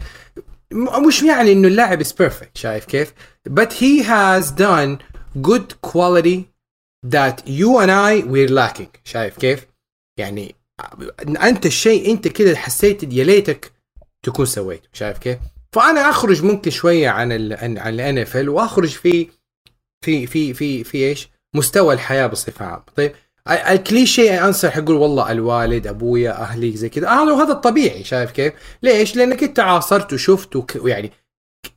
[1.07, 3.13] مش يعني إنه اللاعب is perfect شايف كيف؟
[3.49, 4.97] But he has done
[5.41, 6.39] good quality
[7.05, 8.87] that you and I we're lacking.
[9.03, 9.67] شايف كيف؟
[10.17, 10.55] يعني
[11.43, 13.71] أنت الشيء أنت كده حسيت يا ليتك
[14.23, 14.89] تكون سويته.
[14.93, 15.37] شايف كيف؟
[15.71, 19.27] فأنا أخرج ممكن شوية عن ال عن ال NFL وأخرج في
[20.05, 22.83] في في في في إيش؟ مستوى الحياة بصفة عامة.
[22.95, 23.11] طيب
[23.47, 28.31] ال- ال cliché answer حقول والله الوالد أبويا أهلي زي كذا هذا هذا الطبيعي شايف
[28.31, 31.11] كيف؟ ليش؟ لأنك أنت عاصرت وشفت ويعني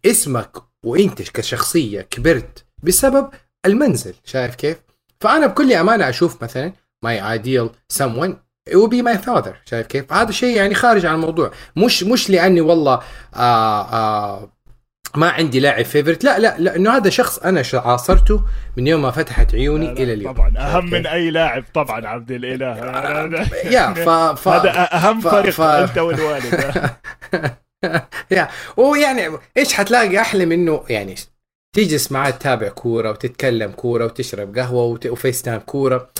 [0.07, 0.53] اسمك
[0.85, 3.31] وأنت كشخصية كبرت بسبب
[3.67, 4.15] المنزل.
[4.25, 4.77] شايف كيف؟
[5.23, 6.73] فأنا بكل أمانة أشوف مثلا
[7.07, 7.69] ideal
[7.99, 8.33] someone
[8.71, 9.53] it will be my father.
[9.71, 11.51] شايف كيف؟ هذا شيء يعني خارج عن الموضوع.
[11.77, 13.01] مش مش لأني والله
[13.35, 14.53] آه آه
[15.17, 18.43] ما عندي لاعب favorite لا لا لا إنه هذا شخص أنا عاصرته
[18.77, 20.33] من يوم ما فتحت عيوني لا لا، إلى اليوم.
[20.35, 20.53] طبعا.
[20.59, 22.67] أهم من؟ أي لاعب طبعا عبد الإله.
[23.65, 24.09] يا ف,
[24.41, 24.49] ف...
[24.49, 26.75] هذا أهم ف- فرق ف- أنت والوالد.
[28.31, 31.15] يا ويعني إيش حتلاقي أحلى منه يعني
[31.77, 35.07] تجلس معاه تتابع كورة وتتكلم كورة وتشرب قهوة وت...
[35.07, 36.11] و FaceTime كورة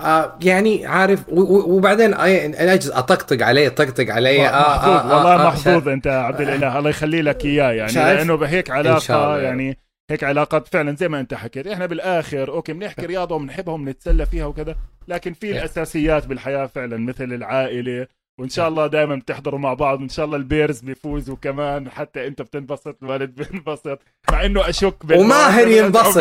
[0.00, 1.28] آه يعني عارف.
[1.28, 6.06] وبعدين أنا أجلس أطقطق عليه أطقطق عليه آه محظوظ آه والله آه آه محظوظ أنت
[6.06, 9.38] عبد الإله الله يخلي لك إياه يعني؟ لأنه هيك إن شاء علاقه.
[9.42, 9.78] يعني
[10.10, 14.46] هيك علاقات فعلا زي ما أنت حكيت إحنا بالآخر أوكي بنحكي رياضة وبنحبها وبنتسلى فيها
[14.46, 14.76] وكذا
[15.08, 15.56] لكن في Yeah.
[15.56, 18.06] الأساسيات بالحياة فعلا مثل العائلة
[18.40, 22.42] وإن شاء الله دائما بتحضروا مع بعض وإن شاء الله البيرز بيفوزوا كمان حتى أنت
[22.42, 23.98] بتنبسط الوالد بينبسط
[24.32, 26.16] مع إنه أشك وماهر ينبسط.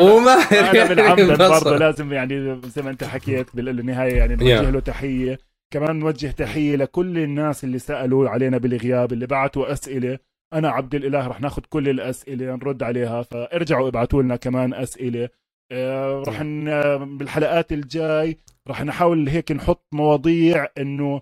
[0.00, 1.64] وماهر ينبسط.
[1.64, 4.70] برضه لازم يعني زي ما أنت حكيت بالنهاية يعني نوجه.
[4.70, 5.38] له تحية
[5.74, 10.18] كمان نوجه تحية لكل الناس اللي سألوا علينا بالغياب اللي بعتوا أسئلة
[10.54, 15.28] أنا عبد الإله رح ناخذ كل الأسئلة نرد عليها فارجعوا ابعتوا لنا كمان أسئلة
[15.72, 16.42] آه، رح
[17.18, 18.38] بالحلقات الجاي
[18.68, 21.20] رح نحاول هيك نحط مواضيع إنه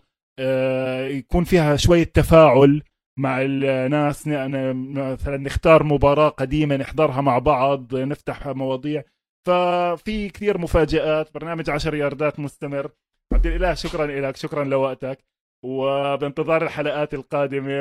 [1.11, 2.83] يكون فيها شوية تفاعل
[3.19, 9.03] مع الناس ن- مثلا نختار مباراة قديمة نحضرها مع بعض نفتح مواضيع.
[9.47, 12.91] ففي كثير مفاجآت برنامج عشر ياردات مستمر.
[13.33, 15.25] عبد الإله شكرا لك شكرا لوقتك.
[15.65, 17.73] وبانتظار الحلقات القادمة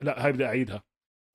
[0.00, 0.82] لا هاي بدي أعيدها.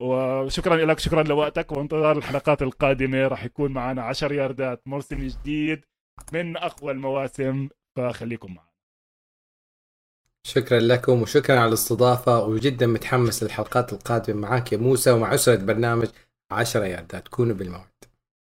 [0.02, 1.72] وشكرا لك شكرا لوقتك.
[1.72, 5.84] وانتظار الحلقات القادمة راح يكون معنا عشر ياردات موسم جديد
[6.32, 7.68] من أقوى المواسم.
[7.96, 8.71] فخليكم معنا.
[10.46, 16.08] شكرا لكم وشكرا على الاستضافة وجدا متحمس للحلقات القادمة معاك يا موسى ومع أسرة برنامج
[16.52, 17.86] 10 ياردات كونوا بالموعد.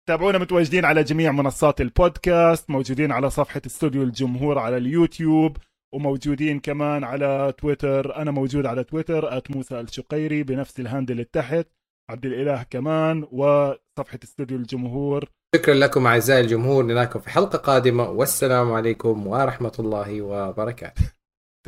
[0.10, 5.58] تابعونا متواجدين على جميع منصات البودكاست موجودين على صفحة استوديو الجمهور على اليوتيوب
[5.94, 8.16] وموجودين كمان على تويتر.
[8.16, 11.68] أنا موجود على تويتر at موسى الشقيري بنفس ال handle اللي تحت.
[12.10, 15.26] عبد الإله كمان وصفحة استوديو الجمهور.
[15.56, 18.10] شكرا لكم أعزائي الجمهور نراكم في حلقة قادمة.
[18.10, 21.17] والسلام عليكم ورحمة الله وبركاته.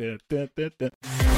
[0.00, 1.29] da, da, da,